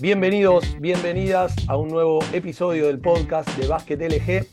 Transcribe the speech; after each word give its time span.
Bienvenidos, 0.00 0.76
bienvenidas 0.78 1.56
a 1.66 1.76
un 1.76 1.88
nuevo 1.88 2.20
episodio 2.32 2.86
del 2.86 3.00
podcast 3.00 3.48
de 3.58 3.66
Básquet 3.66 4.00
LG. 4.00 4.46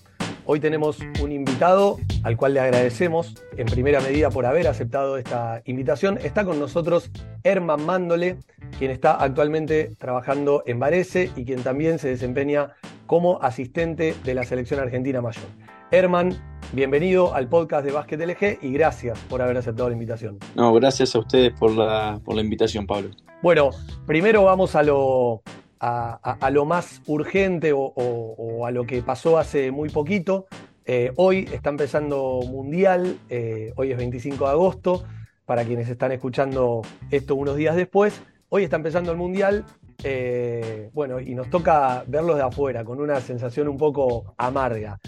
Hoy 0.47 0.59
tenemos 0.59 0.97
un 1.21 1.31
invitado 1.31 1.99
al 2.23 2.35
cual 2.35 2.55
le 2.55 2.61
agradecemos 2.61 3.35
en 3.55 3.67
primera 3.67 4.01
medida 4.01 4.31
por 4.31 4.47
haber 4.47 4.67
aceptado 4.67 5.19
esta 5.19 5.61
invitación. 5.65 6.17
Está 6.17 6.45
con 6.45 6.59
nosotros 6.59 7.11
Herman 7.43 7.85
Mándole, 7.85 8.39
quien 8.79 8.89
está 8.89 9.13
actualmente 9.23 9.91
trabajando 9.99 10.63
en 10.65 10.79
Varese 10.79 11.29
y 11.35 11.45
quien 11.45 11.61
también 11.61 11.99
se 11.99 12.07
desempeña 12.07 12.73
como 13.05 13.39
asistente 13.43 14.15
de 14.23 14.33
la 14.33 14.45
selección 14.45 14.79
argentina 14.79 15.21
mayor. 15.21 15.45
Herman, 15.91 16.54
bienvenido 16.73 17.33
al 17.33 17.47
podcast 17.47 17.85
de 17.85 17.91
Básquet 17.91 18.19
LG 18.19 18.59
y 18.63 18.71
gracias 18.73 19.17
por 19.29 19.41
haber 19.41 19.57
aceptado 19.57 19.89
la 19.89 19.93
invitación. 19.93 20.39
No, 20.55 20.73
gracias 20.73 21.15
a 21.15 21.19
ustedes 21.19 21.53
por 21.53 21.71
la, 21.71 22.19
por 22.23 22.35
la 22.35 22.41
invitación, 22.41 22.85
Pablo. 22.85 23.11
Bueno, 23.41 23.69
primero 24.05 24.43
vamos 24.43 24.75
a 24.75 24.83
lo, 24.83 25.41
a, 25.79 26.49
lo 26.51 26.65
más 26.65 27.01
urgente 27.05 27.71
o, 27.73 28.65
a 28.65 28.71
lo 28.71 28.85
que 28.85 29.01
pasó 29.01 29.37
hace 29.37 29.71
muy 29.71 29.89
poquito. 29.89 30.47
Eh, 30.85 31.11
hoy 31.15 31.47
está 31.51 31.69
empezando 31.69 32.41
Mundial, 32.47 33.17
eh, 33.29 33.73
hoy 33.75 33.91
es 33.91 33.97
25 33.97 34.45
de 34.45 34.51
agosto, 34.51 35.03
para 35.45 35.63
quienes 35.63 35.89
están 35.89 36.11
escuchando 36.11 36.81
esto 37.11 37.35
unos 37.35 37.55
días 37.55 37.75
después. 37.75 38.21
Hoy 38.49 38.63
está 38.63 38.75
empezando 38.77 39.11
el 39.11 39.17
Mundial, 39.17 39.65
eh, 40.03 40.89
bueno, 40.93 41.19
y 41.19 41.33
nos 41.35 41.49
toca 41.49 42.03
verlos 42.07 42.37
de 42.37 42.43
afuera, 42.43 42.83
con 42.83 42.99
una 42.99 43.19
sensación 43.19 43.67
un 43.67 43.77
poco 43.77 44.33
amarga. 44.37 44.99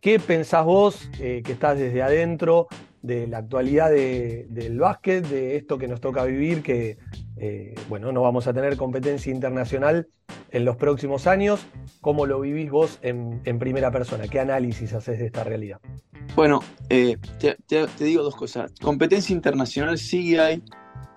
¿Qué 0.00 0.18
pensás 0.20 0.64
vos, 0.64 1.10
que 1.18 1.42
estás 1.46 1.78
desde 1.78 2.02
adentro, 2.02 2.68
de 3.06 3.26
la 3.28 3.38
actualidad 3.38 3.90
del 3.90 4.78
básquet, 4.78 5.26
de 5.26 5.56
esto 5.56 5.78
que 5.78 5.86
nos 5.86 6.00
toca 6.00 6.24
vivir, 6.24 6.62
que 6.62 6.98
eh, 7.36 7.74
bueno, 7.88 8.10
no 8.10 8.22
vamos 8.22 8.46
a 8.48 8.52
tener 8.52 8.76
competencia 8.76 9.32
internacional 9.32 10.08
en 10.50 10.64
los 10.64 10.76
próximos 10.76 11.26
años. 11.26 11.64
¿Cómo 12.00 12.26
lo 12.26 12.40
vivís 12.40 12.70
vos 12.70 12.98
en, 13.02 13.40
primera 13.58 13.92
persona? 13.92 14.26
¿Qué 14.26 14.40
análisis 14.40 14.92
haces 14.92 15.20
de 15.20 15.26
esta 15.26 15.44
realidad? 15.44 15.80
Bueno, 16.34 16.60
eh, 16.88 17.16
te, 17.38 17.86
digo 17.98 18.24
dos 18.24 18.34
cosas. 18.34 18.72
Competencia 18.80 19.32
internacional 19.32 19.98
sí 19.98 20.36
hay, 20.36 20.62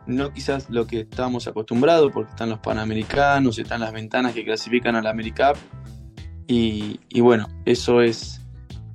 no 0.06 0.32
quizás 0.32 0.70
lo 0.70 0.86
que 0.86 1.02
estábamos 1.02 1.48
acostumbrados, 1.48 2.12
porque 2.12 2.30
están 2.30 2.52
los 2.52 2.60
panamericanos, 2.60 3.58
están 3.58 3.82
las 3.82 3.94
ventanas 3.94 4.34
que 4.34 4.46
clasifican 4.46 4.96
a 4.96 5.02
la 5.02 5.10
AmeriCup. 5.10 5.58
Y 6.46 7.22
bueno, 7.22 7.48
eso 7.66 8.02
es, 8.02 8.39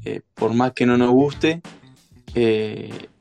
eh, 0.04 0.20
por 0.34 0.54
más 0.54 0.72
que 0.72 0.86
no 0.86 0.96
nos 0.96 1.10
guste, 1.10 1.62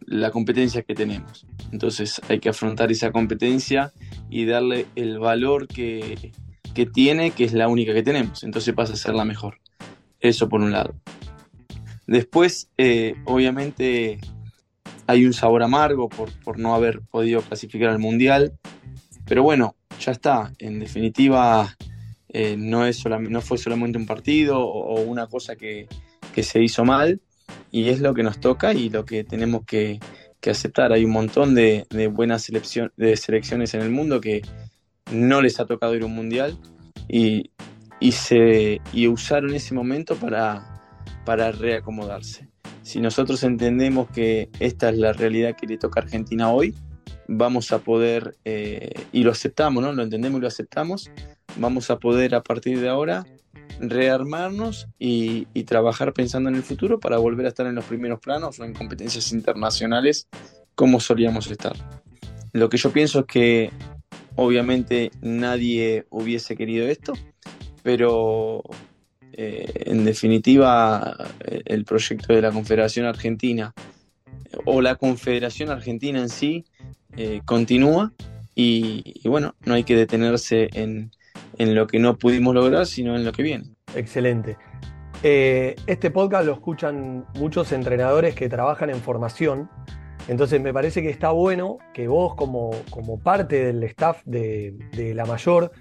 la 0.05 0.31
competencia 0.31 0.81
que 0.81 0.95
tenemos. 0.95 1.45
Entonces 1.71 2.21
hay 2.29 2.39
que 2.39 2.49
afrontar 2.49 2.91
esa 2.91 3.11
competencia 3.11 3.91
y 4.29 4.45
darle 4.45 4.85
el 4.95 5.19
valor 5.19 5.67
que, 5.67 6.31
tiene, 6.93 7.31
que 7.31 7.43
es 7.43 7.53
la 7.53 7.67
única 7.67 7.93
que 7.93 8.03
tenemos. 8.03 8.43
Entonces 8.43 8.73
pasa 8.73 8.93
a 8.93 8.97
ser 8.97 9.15
la 9.15 9.25
mejor. 9.25 9.59
Eso 10.19 10.49
por 10.49 10.61
un 10.61 10.71
lado. 10.71 10.95
Después, 12.07 12.69
eh, 12.77 13.15
obviamente, 13.25 14.19
hay 15.07 15.25
un 15.25 15.33
sabor 15.33 15.63
amargo 15.63 16.09
por, 16.09 16.31
por, 16.43 16.59
no 16.59 16.75
haber 16.75 17.01
podido 17.01 17.41
clasificar 17.41 17.89
al 17.89 17.99
Mundial. 17.99 18.53
Pero 19.25 19.43
bueno, 19.43 19.75
ya 19.99 20.11
está. 20.11 20.53
En 20.59 20.79
definitiva, 20.79 21.75
eh, 22.29 22.55
no, 22.57 22.85
es 22.85 23.03
no 23.05 23.41
fue 23.41 23.57
solamente 23.57 23.97
un 23.97 24.05
partido 24.05 24.59
o, 24.59 25.01
una 25.01 25.27
cosa 25.27 25.55
que, 25.55 25.87
que 26.33 26.43
se 26.43 26.61
hizo 26.61 26.83
mal. 26.83 27.21
Y 27.71 27.89
es 27.89 28.01
lo 28.01 28.13
que 28.13 28.23
nos 28.23 28.39
toca 28.39 28.73
y 28.73 28.89
lo 28.89 29.05
que 29.05 29.23
tenemos 29.23 29.65
que, 29.65 29.99
que 30.43 30.51
aceptar. 30.51 30.91
Hay 30.91 31.05
un 31.05 31.11
montón 31.11 31.55
de, 31.55 31.87
buenas 32.11 32.47
de 32.47 33.15
selecciones 33.17 33.73
en 33.73 33.81
el 33.81 33.89
mundo 33.89 34.19
que 34.19 34.41
no 35.11 35.41
les 35.41 35.59
ha 35.59 35.65
tocado 35.65 35.95
ir 35.95 36.03
a 36.03 36.05
un 36.05 36.15
mundial 36.15 36.57
y, 37.07 37.49
se, 38.11 38.81
usaron 39.09 39.55
ese 39.55 39.73
momento 39.73 40.15
para, 40.15 40.83
para 41.25 41.51
reacomodarse. 41.51 42.49
Si 42.81 42.99
nosotros 42.99 43.41
entendemos 43.43 44.09
que 44.09 44.49
esta 44.59 44.89
es 44.89 44.97
la 44.97 45.13
realidad 45.13 45.55
que 45.55 45.65
le 45.65 45.77
toca 45.77 46.01
a 46.01 46.03
Argentina 46.03 46.51
hoy, 46.51 46.75
vamos 47.29 47.71
a 47.71 47.79
poder, 47.79 48.35
eh, 48.43 48.91
y 49.13 49.23
lo 49.23 49.31
aceptamos, 49.31 49.81
¿no? 49.81 49.93
Lo 49.93 50.03
entendemos 50.03 50.39
y 50.39 50.41
lo 50.41 50.47
aceptamos, 50.49 51.09
vamos 51.55 51.89
a 51.89 51.99
poder 51.99 52.35
a 52.35 52.43
partir 52.43 52.81
de 52.81 52.89
ahora 52.89 53.25
rearmarnos 53.79 54.87
y, 54.99 55.45
trabajar 55.63 56.13
pensando 56.13 56.49
en 56.49 56.55
el 56.55 56.63
futuro 56.63 56.99
para 56.99 57.17
volver 57.17 57.45
a 57.45 57.49
estar 57.49 57.65
en 57.65 57.75
los 57.75 57.85
primeros 57.85 58.19
planos 58.19 58.59
o 58.59 58.65
en 58.65 58.73
competencias 58.73 59.31
internacionales 59.31 60.27
como 60.75 60.99
solíamos 60.99 61.49
estar. 61.49 61.73
Lo 62.51 62.69
que 62.69 62.77
yo 62.77 62.91
pienso 62.91 63.21
es 63.21 63.25
que 63.25 63.71
obviamente 64.35 65.11
nadie 65.21 66.05
hubiese 66.09 66.55
querido 66.55 66.87
esto, 66.87 67.13
pero 67.81 68.61
eh, 69.31 69.71
en 69.85 70.05
definitiva 70.05 71.15
el 71.65 71.85
proyecto 71.85 72.33
de 72.33 72.41
la 72.41 72.51
Confederación 72.51 73.05
Argentina 73.05 73.73
o 74.65 74.81
la 74.81 74.95
Confederación 74.95 75.69
Argentina 75.69 76.19
en 76.19 76.29
sí 76.29 76.65
eh, 77.15 77.41
continúa 77.45 78.11
y, 78.55 79.27
bueno, 79.27 79.55
no 79.65 79.73
hay 79.73 79.83
que 79.83 79.95
detenerse 79.95 80.69
en, 80.73 81.11
en 81.57 81.75
lo 81.75 81.87
que 81.87 81.99
no 81.99 82.17
pudimos 82.17 82.53
lograr, 82.55 82.85
sino 82.85 83.15
en 83.15 83.25
lo 83.25 83.31
que 83.31 83.43
viene. 83.43 83.65
Excelente. 83.95 84.57
Eh, 85.21 85.75
este 85.87 86.11
podcast 86.11 86.45
lo 86.45 86.53
escuchan 86.53 87.25
muchos 87.35 87.71
entrenadores 87.71 88.35
que 88.35 88.49
trabajan 88.49 88.89
en 88.89 88.97
formación, 88.97 89.69
entonces 90.27 90.61
me 90.61 90.73
parece 90.73 91.01
que 91.01 91.09
está 91.09 91.31
bueno 91.31 91.77
que 91.93 92.07
vos 92.07 92.35
como, 92.35 92.71
como 92.89 93.19
parte 93.19 93.65
del 93.65 93.83
staff 93.83 94.21
de, 94.25 94.75
la 95.15 95.25
mayor 95.25 95.71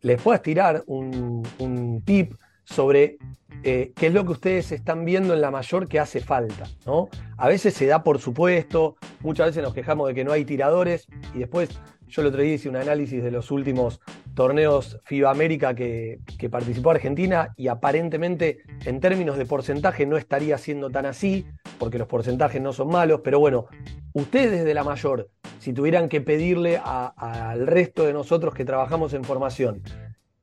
les 0.00 0.20
puedas 0.20 0.42
tirar 0.42 0.82
un, 0.86 2.02
tip 2.04 2.34
sobre 2.64 3.18
eh, 3.62 3.92
qué 3.94 4.06
es 4.06 4.14
lo 4.14 4.24
que 4.24 4.32
ustedes 4.32 4.72
están 4.72 5.04
viendo 5.04 5.34
en 5.34 5.40
la 5.40 5.50
mayor 5.50 5.88
que 5.88 6.00
hace 6.00 6.20
falta. 6.20 6.66
¿no? 6.86 7.08
A 7.36 7.48
veces 7.48 7.74
se 7.74 7.86
da 7.86 8.02
por 8.02 8.18
supuesto, 8.18 8.96
muchas 9.20 9.48
veces 9.48 9.62
nos 9.62 9.74
quejamos 9.74 10.08
de 10.08 10.14
que 10.14 10.24
no 10.24 10.32
hay 10.32 10.44
tiradores 10.44 11.06
y 11.34 11.40
después 11.40 11.70
yo 12.10 12.22
el 12.22 12.28
otro 12.28 12.42
día 12.42 12.54
hice 12.54 12.68
un 12.68 12.76
análisis 12.76 13.22
de 13.22 13.30
los 13.30 13.52
últimos 13.52 14.00
torneos 14.34 14.98
FIBA 15.04 15.30
América 15.30 15.74
que, 15.74 16.18
participó 16.50 16.90
Argentina 16.90 17.54
y 17.56 17.68
aparentemente 17.68 18.58
en 18.84 18.98
términos 18.98 19.36
de 19.38 19.46
porcentaje 19.46 20.06
no 20.06 20.16
estaría 20.16 20.58
siendo 20.58 20.90
tan 20.90 21.06
así, 21.06 21.46
porque 21.78 21.98
los 21.98 22.08
porcentajes 22.08 22.60
no 22.60 22.72
son 22.72 22.88
malos, 22.88 23.20
pero 23.22 23.38
bueno, 23.38 23.66
ustedes 24.12 24.64
de 24.64 24.74
la 24.74 24.82
mayor, 24.82 25.28
si 25.60 25.72
tuvieran 25.72 26.08
que 26.08 26.20
pedirle 26.20 26.80
al 26.84 27.66
resto 27.66 28.04
de 28.04 28.12
nosotros 28.12 28.54
que 28.54 28.64
trabajamos 28.64 29.14
en 29.14 29.22
formación, 29.22 29.82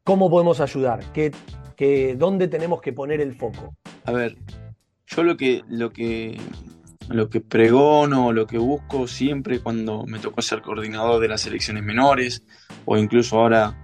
¿cómo 0.06 0.30
podemos 0.30 0.62
ayudar? 0.62 1.02
¿Qué, 1.12 1.32
dónde 2.18 2.48
tenemos 2.48 2.82
que 2.82 2.94
poner 2.94 3.22
el 3.22 3.36
foco? 3.36 3.76
A 4.06 4.12
ver, 4.12 4.36
yo 5.06 5.24
lo 5.24 5.38
que, 5.38 5.64
lo 5.68 5.92
que 5.92 6.38
lo 7.10 7.30
que 7.30 7.42
pregono, 7.42 8.34
lo 8.34 8.48
que 8.48 8.58
busco 8.58 9.08
siempre 9.08 9.60
cuando 9.60 10.06
me 10.06 10.20
tocó 10.20 10.42
ser 10.42 10.62
coordinador 10.62 11.22
de 11.22 11.30
las 11.30 11.42
selecciones 11.42 11.84
menores 11.84 12.44
o 12.86 12.98
incluso 12.98 13.40
ahora 13.40 13.76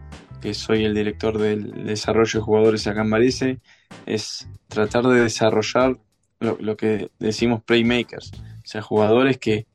que 0.41 0.53
soy 0.53 0.83
el 0.83 0.93
director 0.93 1.37
del 1.37 1.85
desarrollo 1.85 2.39
de 2.39 2.43
jugadores 2.43 2.85
acá 2.85 3.01
en 3.01 3.09
Varese, 3.09 3.59
es 4.05 4.49
tratar 4.67 5.05
de 5.05 5.21
desarrollar 5.21 5.97
lo, 6.39 6.75
que 6.75 7.09
decimos 7.17 7.63
playmakers, 7.63 8.31
o 8.33 8.65
sea, 8.65 8.81
jugadores 8.81 9.37
que, 9.37 9.67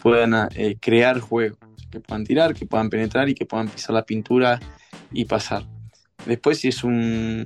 puedan 0.00 0.48
eh, 0.54 0.76
crear 0.80 1.20
juegos, 1.20 1.58
que 1.90 2.00
puedan 2.00 2.24
tirar, 2.24 2.54
que 2.54 2.64
puedan 2.64 2.88
penetrar 2.88 3.28
y 3.28 3.34
que 3.34 3.44
puedan 3.44 3.68
pisar 3.68 3.94
la 3.94 4.06
pintura 4.06 4.58
y 5.12 5.26
pasar. 5.26 5.66
Después, 6.26 6.58
si 6.58 6.68
es 6.68 6.84
un, 6.84 7.44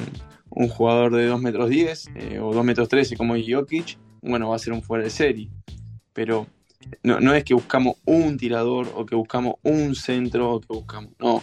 jugador 0.71 1.15
de 1.15 1.27
2 1.27 1.41
metros 1.41 1.71
10 1.71 2.11
eh, 2.15 2.39
o 2.41 2.53
2 2.53 2.65
metros 2.65 2.89
13 2.89 3.17
como 3.17 3.37
es 3.37 3.45
Jokic, 3.49 3.99
bueno, 4.23 4.51
va 4.51 4.57
a 4.57 4.59
ser 4.59 4.73
un 4.73 4.83
fuera 4.83 5.05
de 5.05 5.11
serie. 5.11 5.51
Pero 6.13 6.47
no, 7.03 7.35
es 7.35 7.45
que 7.45 7.55
buscamos 7.55 7.97
un 8.05 8.37
tirador 8.37 8.93
o 8.95 9.07
que 9.07 9.15
buscamos 9.15 9.55
un 9.63 9.95
centro 9.95 10.53
o 10.53 10.61
que 10.61 10.69
buscamos. 10.69 11.13
No, 11.19 11.43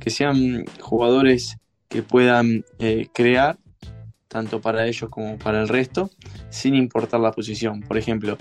que 0.00 0.10
sean 0.10 0.64
jugadores 0.80 1.56
que 1.88 2.02
puedan 2.02 2.64
eh, 2.78 3.08
crear, 3.12 3.58
tanto 4.28 4.60
para 4.60 4.86
ellos 4.86 5.08
como 5.10 5.38
para 5.38 5.60
el 5.60 5.68
resto, 5.68 6.10
sin 6.50 6.74
importar 6.74 7.20
la 7.20 7.32
posición. 7.32 7.80
Por 7.80 7.96
ejemplo, 7.96 8.36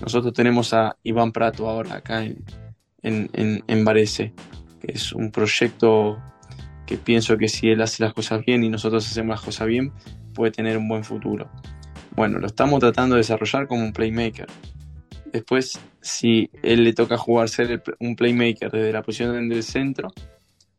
nosotros 0.00 0.32
tenemos 0.32 0.72
a 0.72 0.96
Iván 1.02 1.32
Prato 1.32 1.68
ahora 1.68 1.96
acá 1.96 2.24
en, 2.24 2.44
en, 3.02 3.64
en 3.66 3.84
Varese, 3.84 4.32
que 4.80 4.92
es 4.92 5.12
un 5.12 5.30
proyecto 5.30 6.18
que 6.86 6.96
pienso 6.96 7.36
que 7.36 7.48
si 7.48 7.70
él 7.70 7.80
hace 7.80 8.02
las 8.02 8.12
cosas 8.12 8.44
bien 8.44 8.64
y 8.64 8.68
nosotros 8.68 9.06
hacemos 9.06 9.36
las 9.36 9.40
cosas 9.40 9.66
bien, 9.66 9.92
puede 10.34 10.52
tener 10.52 10.76
un 10.76 10.88
buen 10.88 11.04
futuro. 11.04 11.50
Bueno, 12.16 12.38
lo 12.38 12.46
estamos 12.46 12.80
tratando 12.80 13.16
de 13.16 13.20
desarrollar 13.20 13.66
como 13.66 13.82
un 13.82 13.92
playmaker. 13.92 14.46
Después, 15.32 15.80
si 16.00 16.50
él 16.62 16.84
le 16.84 16.92
toca 16.92 17.16
jugar 17.16 17.48
ser 17.48 17.82
un 17.98 18.14
playmaker 18.14 18.70
desde 18.70 18.92
la 18.92 19.02
posición 19.02 19.48
del 19.48 19.62
centro, 19.62 20.12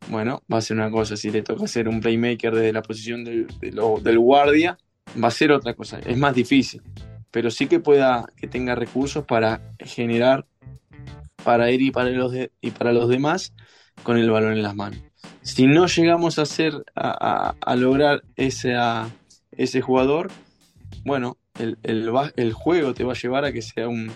bueno, 0.08 0.42
va 0.52 0.58
a 0.58 0.62
ser 0.62 0.76
una 0.76 0.90
cosa. 0.90 1.16
Si 1.16 1.30
le 1.30 1.42
toca 1.42 1.66
ser 1.66 1.88
un 1.88 2.00
playmaker 2.00 2.54
desde 2.54 2.72
la 2.72 2.82
posición 2.82 3.24
del, 3.24 3.46
del 3.60 4.18
guardia, 4.18 4.78
va 5.22 5.28
a 5.28 5.32
ser 5.32 5.52
otra 5.52 5.74
cosa. 5.74 5.98
Es 5.98 6.16
más 6.16 6.34
difícil, 6.34 6.82
pero 7.30 7.50
sí 7.50 7.66
que 7.66 7.80
pueda, 7.80 8.24
que 8.36 8.46
tenga 8.46 8.74
recursos 8.74 9.24
para 9.24 9.60
generar 9.78 10.46
para 11.44 11.70
él 11.70 11.82
y 11.82 11.90
para 11.90 12.10
los, 12.10 12.32
y 12.60 12.70
para 12.70 12.92
los 12.92 13.08
demás 13.08 13.52
con 14.02 14.16
el 14.16 14.30
balón 14.30 14.52
en 14.52 14.62
las 14.62 14.74
manos. 14.74 15.00
Si 15.42 15.66
no 15.66 15.86
llegamos 15.86 16.38
a 16.38 16.42
hacer, 16.42 16.84
a, 16.94 17.76
lograr 17.76 18.22
ese, 18.36 18.74
ese 19.52 19.80
jugador, 19.80 20.30
bueno, 21.04 21.38
el, 21.58 21.78
el, 21.82 22.52
juego 22.52 22.94
te 22.94 23.04
va 23.04 23.12
a 23.12 23.16
llevar 23.16 23.44
a 23.44 23.52
que 23.52 23.62
sea 23.62 23.88
un, 23.88 24.10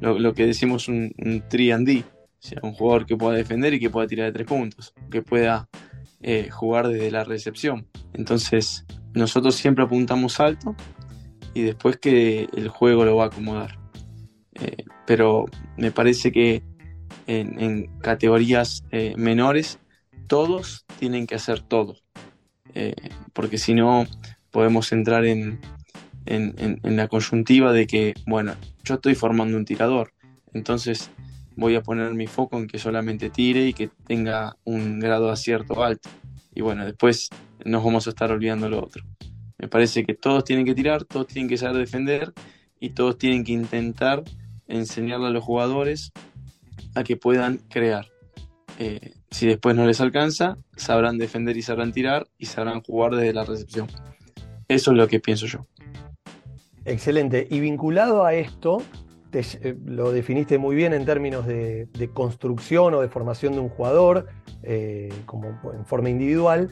lo, 0.00 0.34
que 0.34 0.46
decimos 0.46 0.88
un, 0.88 1.12
un 1.18 1.42
3D, 1.48 2.04
sea, 2.40 2.58
un 2.62 2.72
jugador 2.72 3.06
que 3.06 3.16
pueda 3.16 3.36
defender 3.36 3.74
y 3.74 3.80
que 3.80 3.90
pueda 3.90 4.06
tirar 4.06 4.26
de 4.26 4.32
tres 4.32 4.46
puntos, 4.46 4.94
que 5.10 5.22
pueda 5.22 5.68
eh, 6.22 6.48
jugar 6.50 6.88
desde 6.88 7.10
la 7.10 7.24
recepción. 7.24 7.86
Entonces, 8.14 8.84
nosotros 9.14 9.54
siempre 9.54 9.84
apuntamos 9.84 10.40
alto 10.40 10.74
y 11.54 11.62
después 11.62 11.98
que 11.98 12.48
el 12.56 12.68
juego 12.68 13.04
lo 13.04 13.16
va 13.16 13.24
a 13.24 13.26
acomodar. 13.28 13.78
Eh, 14.54 14.84
pero 15.06 15.46
me 15.76 15.90
parece 15.90 16.32
que 16.32 16.62
en, 17.26 17.86
categorías 18.00 18.84
eh, 18.90 19.14
menores 19.16 19.78
todos 20.30 20.86
tienen 21.00 21.26
que 21.26 21.34
hacer 21.34 21.60
todo, 21.60 21.96
porque 23.32 23.58
si 23.58 23.74
no 23.74 24.06
podemos 24.52 24.92
entrar 24.92 25.24
en, 25.24 25.58
en, 26.24 26.78
la 26.96 27.08
coyuntiva 27.08 27.72
de 27.72 27.88
que, 27.88 28.14
bueno, 28.28 28.54
yo 28.84 28.94
estoy 28.94 29.16
formando 29.16 29.56
un 29.56 29.64
tirador, 29.64 30.12
entonces 30.52 31.10
voy 31.56 31.74
a 31.74 31.82
poner 31.82 32.14
mi 32.14 32.28
foco 32.28 32.58
en 32.58 32.68
que 32.68 32.78
solamente 32.78 33.28
tire 33.28 33.66
y 33.66 33.72
que 33.72 33.88
tenga 34.06 34.56
un 34.62 35.00
grado 35.00 35.26
de 35.26 35.32
acierto 35.32 35.82
alto. 35.82 36.08
Y 36.54 36.60
bueno, 36.60 36.84
después 36.84 37.30
nos 37.64 37.82
vamos 37.82 38.06
a 38.06 38.10
estar 38.10 38.30
olvidando 38.30 38.68
lo 38.68 38.84
otro. 38.84 39.02
Me 39.58 39.66
parece 39.66 40.06
que 40.06 40.14
todos 40.14 40.44
tienen 40.44 40.64
que 40.64 40.76
tirar, 40.76 41.02
todos 41.06 41.26
tienen 41.26 41.48
que 41.48 41.58
saber 41.58 41.78
defender 41.78 42.32
y 42.78 42.90
todos 42.90 43.18
tienen 43.18 43.42
que 43.42 43.50
intentar 43.50 44.22
enseñarle 44.68 45.26
a 45.26 45.30
los 45.30 45.42
jugadores 45.42 46.12
a 46.94 47.02
que 47.02 47.16
puedan 47.16 47.58
crear. 47.68 48.06
Eh, 48.78 49.14
si 49.30 49.46
después 49.46 49.76
no 49.76 49.86
les 49.86 50.00
alcanza, 50.00 50.56
sabrán 50.76 51.18
defender 51.18 51.56
y 51.56 51.62
sabrán 51.62 51.92
tirar 51.92 52.26
y 52.38 52.46
sabrán 52.46 52.82
jugar 52.82 53.12
desde 53.12 53.32
la 53.32 53.44
recepción. 53.44 53.86
Eso 54.68 54.90
es 54.92 54.96
lo 54.96 55.08
que 55.08 55.20
pienso 55.20 55.46
yo. 55.46 55.66
Excelente. 56.84 57.46
Y 57.50 57.60
vinculado 57.60 58.24
a 58.24 58.34
esto, 58.34 58.82
eh, 59.32 59.76
lo 59.84 60.12
definiste 60.12 60.58
muy 60.58 60.74
bien 60.74 60.92
en 60.92 61.04
términos 61.04 61.46
de, 61.46 61.88
construcción 62.12 62.94
o 62.94 63.00
de 63.00 63.08
formación 63.08 63.52
de 63.54 63.60
un 63.60 63.68
jugador, 63.68 64.26
eh, 64.62 65.12
como 65.26 65.48
en 65.72 65.86
forma 65.86 66.10
individual, 66.10 66.70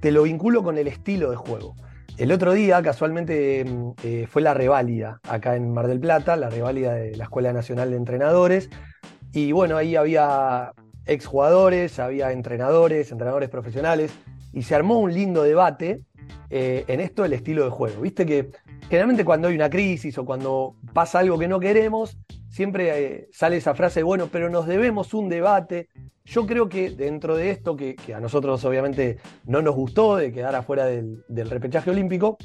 te 0.00 0.10
lo 0.10 0.24
vinculo 0.24 0.62
con 0.62 0.78
el 0.78 0.88
estilo 0.88 1.30
de 1.30 1.36
juego. 1.36 1.76
El 2.16 2.32
otro 2.32 2.54
día, 2.54 2.82
casualmente, 2.82 3.64
mm, 3.64 3.90
eh, 4.02 4.26
fue 4.28 4.42
la 4.42 4.54
reválida 4.54 5.20
acá 5.28 5.54
en 5.54 5.72
Mar 5.72 5.86
del 5.86 6.00
Plata, 6.00 6.36
la 6.36 6.48
reválida 6.48 6.94
de 6.94 7.16
la 7.16 7.24
Escuela 7.24 7.52
Nacional 7.52 7.90
de 7.90 7.96
Entrenadores. 7.96 8.70
Y 9.32 9.52
bueno, 9.52 9.76
ahí 9.76 9.96
había 9.96 10.72
exjugadores, 11.06 11.98
había 11.98 12.32
entrenadores, 12.32 13.10
entrenadores 13.12 13.48
profesionales, 13.48 14.12
y 14.52 14.62
se 14.62 14.74
armó 14.74 14.98
un 14.98 15.12
lindo 15.12 15.42
debate 15.42 16.02
en 16.48 17.00
esto 17.00 17.22
del 17.22 17.32
estilo 17.32 17.64
de 17.64 17.70
juego. 17.70 18.00
Viste 18.00 18.24
que 18.24 18.50
generalmente 18.88 19.24
cuando 19.24 19.48
hay 19.48 19.54
una 19.54 19.70
crisis 19.70 20.16
o 20.18 20.24
cuando 20.24 20.76
pasa 20.92 21.18
algo 21.18 21.38
que 21.38 21.48
no 21.48 21.60
queremos, 21.60 22.16
siempre 22.56 23.04
eh, 23.04 23.28
sale 23.32 23.58
esa 23.58 23.74
frase, 23.74 24.02
bueno, 24.02 24.28
pero 24.32 24.48
nos 24.48 24.66
debemos 24.66 25.12
un 25.12 25.28
debate. 25.28 25.88
Yo 26.24 26.46
creo 26.46 26.68
que 26.68 26.90
dentro 26.90 27.36
de 27.36 27.50
esto, 27.50 27.76
que, 27.76 27.96
a 28.14 28.20
nosotros 28.20 28.64
obviamente 28.64 29.18
no 29.44 29.60
nos 29.60 29.74
gustó 29.74 30.16
de 30.16 30.32
quedar 30.32 30.54
afuera 30.54 30.86
del, 30.86 31.22
repechaje 31.28 31.90
olímpico, 31.90 32.38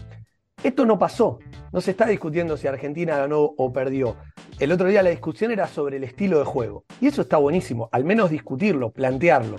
esto 0.63 0.85
no 0.85 0.99
pasó. 0.99 1.39
No 1.71 1.81
se 1.81 1.91
está 1.91 2.05
discutiendo 2.05 2.57
si 2.57 2.67
Argentina 2.67 3.17
ganó 3.17 3.53
o 3.57 3.73
perdió. 3.73 4.15
El 4.59 4.71
otro 4.71 4.87
día 4.87 5.01
la 5.01 5.09
discusión 5.09 5.51
era 5.51 5.67
sobre 5.67 5.97
el 5.97 6.03
estilo 6.03 6.39
de 6.39 6.45
juego. 6.45 6.83
Y 6.99 7.07
eso 7.07 7.21
está 7.21 7.37
buenísimo, 7.37 7.89
al 7.91 8.03
menos 8.03 8.29
discutirlo, 8.29 8.91
plantearlo. 8.91 9.57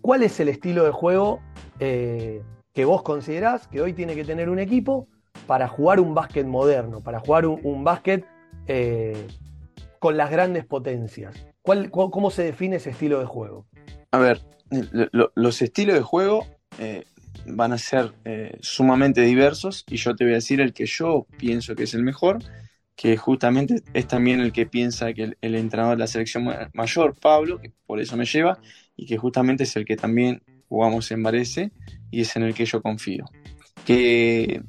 ¿Cuál 0.00 0.22
es 0.22 0.38
el 0.40 0.48
estilo 0.48 0.84
de 0.84 0.90
juego 0.90 1.40
eh, 1.80 2.42
que 2.72 2.84
vos 2.84 3.02
considerás 3.02 3.66
que 3.68 3.80
hoy 3.80 3.92
tiene 3.92 4.14
que 4.14 4.24
tener 4.24 4.48
un 4.48 4.58
equipo 4.58 5.08
para 5.46 5.68
jugar 5.68 6.00
un 6.00 6.14
básquet 6.14 6.46
moderno, 6.46 7.02
para 7.02 7.20
jugar 7.20 7.46
un, 7.46 7.84
básquet 7.84 8.24
eh, 8.66 9.26
con 9.98 10.16
las 10.16 10.30
grandes 10.30 10.64
potencias? 10.64 11.34
¿Cómo 11.62 12.30
se 12.30 12.44
define 12.44 12.76
ese 12.76 12.90
estilo 12.90 13.18
de 13.20 13.26
juego? 13.26 13.66
A 14.10 14.18
ver, 14.18 14.42
los 15.34 15.62
estilos 15.62 15.96
de 15.96 16.02
juego 16.02 16.46
eh, 16.78 17.04
van 17.46 17.72
a 17.72 17.78
ser 17.78 18.12
eh, 18.24 18.56
sumamente 18.60 19.22
diversos 19.22 19.84
y 19.88 19.96
yo 19.96 20.14
te 20.14 20.24
voy 20.24 20.32
a 20.32 20.36
decir 20.36 20.60
el 20.60 20.72
que 20.72 20.86
yo 20.86 21.26
pienso 21.38 21.74
que 21.74 21.84
es 21.84 21.94
el 21.94 22.02
mejor, 22.02 22.38
que 22.96 23.16
justamente 23.16 23.82
es 23.94 24.06
también 24.06 24.40
el 24.40 24.52
que 24.52 24.66
piensa 24.66 25.12
que 25.12 25.34
el, 25.40 25.54
entrenador 25.54 25.96
de 25.96 26.00
la 26.00 26.06
selección 26.06 26.48
mayor, 26.72 27.14
Pablo, 27.20 27.60
que 27.60 27.72
por 27.86 28.00
eso 28.00 28.16
me 28.16 28.24
lleva, 28.24 28.58
y 28.96 29.06
que 29.06 29.16
justamente 29.16 29.64
es 29.64 29.74
el 29.76 29.84
que 29.84 29.96
también 29.96 30.42
jugamos 30.68 31.10
en 31.10 31.22
Varese 31.22 31.72
y 32.10 32.20
es 32.20 32.36
en 32.36 32.44
el 32.44 32.54
que 32.54 32.64
yo 32.64 32.82
confío. 32.82 33.24
Que 33.84 34.62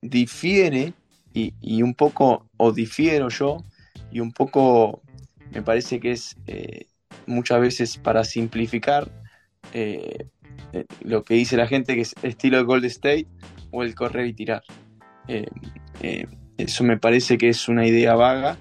difiere 0.00 0.94
y, 1.34 1.82
un 1.82 1.94
poco, 1.94 2.48
o 2.56 2.72
difiero 2.72 3.28
yo, 3.28 3.64
y 4.10 4.20
un 4.20 4.32
poco 4.32 5.02
me 5.50 5.62
parece 5.62 6.00
que 6.00 6.12
es 6.12 6.36
eh, 6.46 6.86
muchas 7.26 7.60
veces 7.60 7.98
para 7.98 8.24
simplificar 8.24 9.10
eh, 9.72 10.28
eh, 10.72 10.84
lo 11.02 11.22
que 11.22 11.34
dice 11.34 11.56
la 11.56 11.66
gente 11.66 11.94
que 11.94 12.02
es 12.02 12.14
estilo 12.22 12.64
Gold 12.64 12.84
State 12.86 13.26
o 13.70 13.82
el 13.82 13.94
correr 13.94 14.26
y 14.26 14.34
tirar. 14.34 14.62
eso 16.58 16.84
me 16.84 16.98
parece 16.98 17.38
que 17.38 17.48
es 17.48 17.68
una 17.68 17.86
idea 17.86 18.14
vaga 18.14 18.58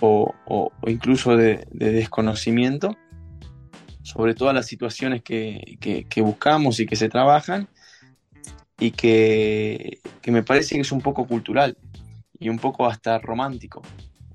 o, 0.00 0.72
incluso 0.86 1.36
de, 1.36 1.66
desconocimiento 1.70 2.96
sobre 4.02 4.34
todas 4.34 4.54
las 4.54 4.66
situaciones 4.66 5.22
que, 5.22 5.78
que 6.08 6.20
buscamos 6.22 6.80
y 6.80 6.86
que 6.86 6.96
se 6.96 7.08
trabajan 7.08 7.68
y 8.82 8.90
que, 8.90 10.00
me 10.26 10.42
parece 10.42 10.74
que 10.74 10.80
es 10.80 10.90
un 10.90 11.00
poco 11.00 11.26
cultural 11.26 11.76
y 12.38 12.48
un 12.48 12.58
poco 12.58 12.86
hasta 12.86 13.18
romántico. 13.20 13.80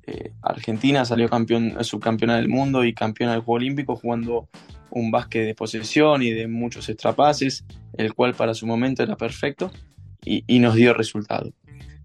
Eh, 0.04 0.32
Argentina 0.42 1.04
salió 1.04 1.30
campeón, 1.30 1.76
subcampeona 1.84 2.38
del 2.38 2.48
mundo 2.48 2.86
y 2.86 2.94
campeona 2.94 3.34
del 3.34 3.42
Juego 3.42 3.58
Olímpico 3.58 3.98
jugando 3.98 4.48
un 4.90 5.12
básquet 5.12 5.46
de 5.46 5.56
posesión 5.56 6.22
y 6.22 6.32
de 6.32 6.48
muchos 6.48 6.90
extrapases, 6.90 7.66
el 7.98 8.14
cual 8.14 8.34
para 8.34 8.54
su 8.54 8.66
momento 8.66 9.04
era 9.04 9.16
perfecto 9.16 9.72
y, 10.24 10.60
nos 10.60 10.76
dio 10.76 10.94
resultado. 10.94 11.54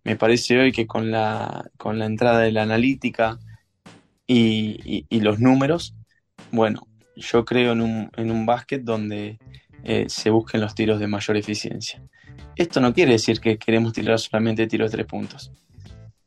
Me 0.04 0.16
parece 0.16 0.58
hoy 0.58 0.72
que 0.72 0.86
con 0.86 1.10
la, 1.10 1.70
con 1.76 1.98
la 1.98 2.06
entrada 2.06 2.40
de 2.40 2.52
la 2.52 2.62
analítica 2.62 3.38
y, 4.26 5.06
los 5.10 5.40
números, 5.40 5.94
bueno, 6.50 6.86
yo 7.16 7.44
creo 7.44 7.72
en 7.72 7.80
un, 7.80 8.10
en 8.16 8.30
un 8.30 8.46
básquet 8.46 8.82
donde 8.82 9.38
eh, 9.84 10.06
se 10.08 10.30
busquen 10.30 10.60
los 10.60 10.74
tiros 10.74 11.00
de 11.00 11.06
mayor 11.06 11.36
eficiencia. 11.36 12.02
Esto 12.56 12.80
no 12.80 12.92
quiere 12.92 13.12
decir 13.12 13.40
que 13.40 13.58
queremos 13.58 13.92
tirar 13.92 14.18
solamente 14.18 14.66
tiros 14.66 14.90
de 14.90 14.98
tres 14.98 15.06
puntos. 15.06 15.52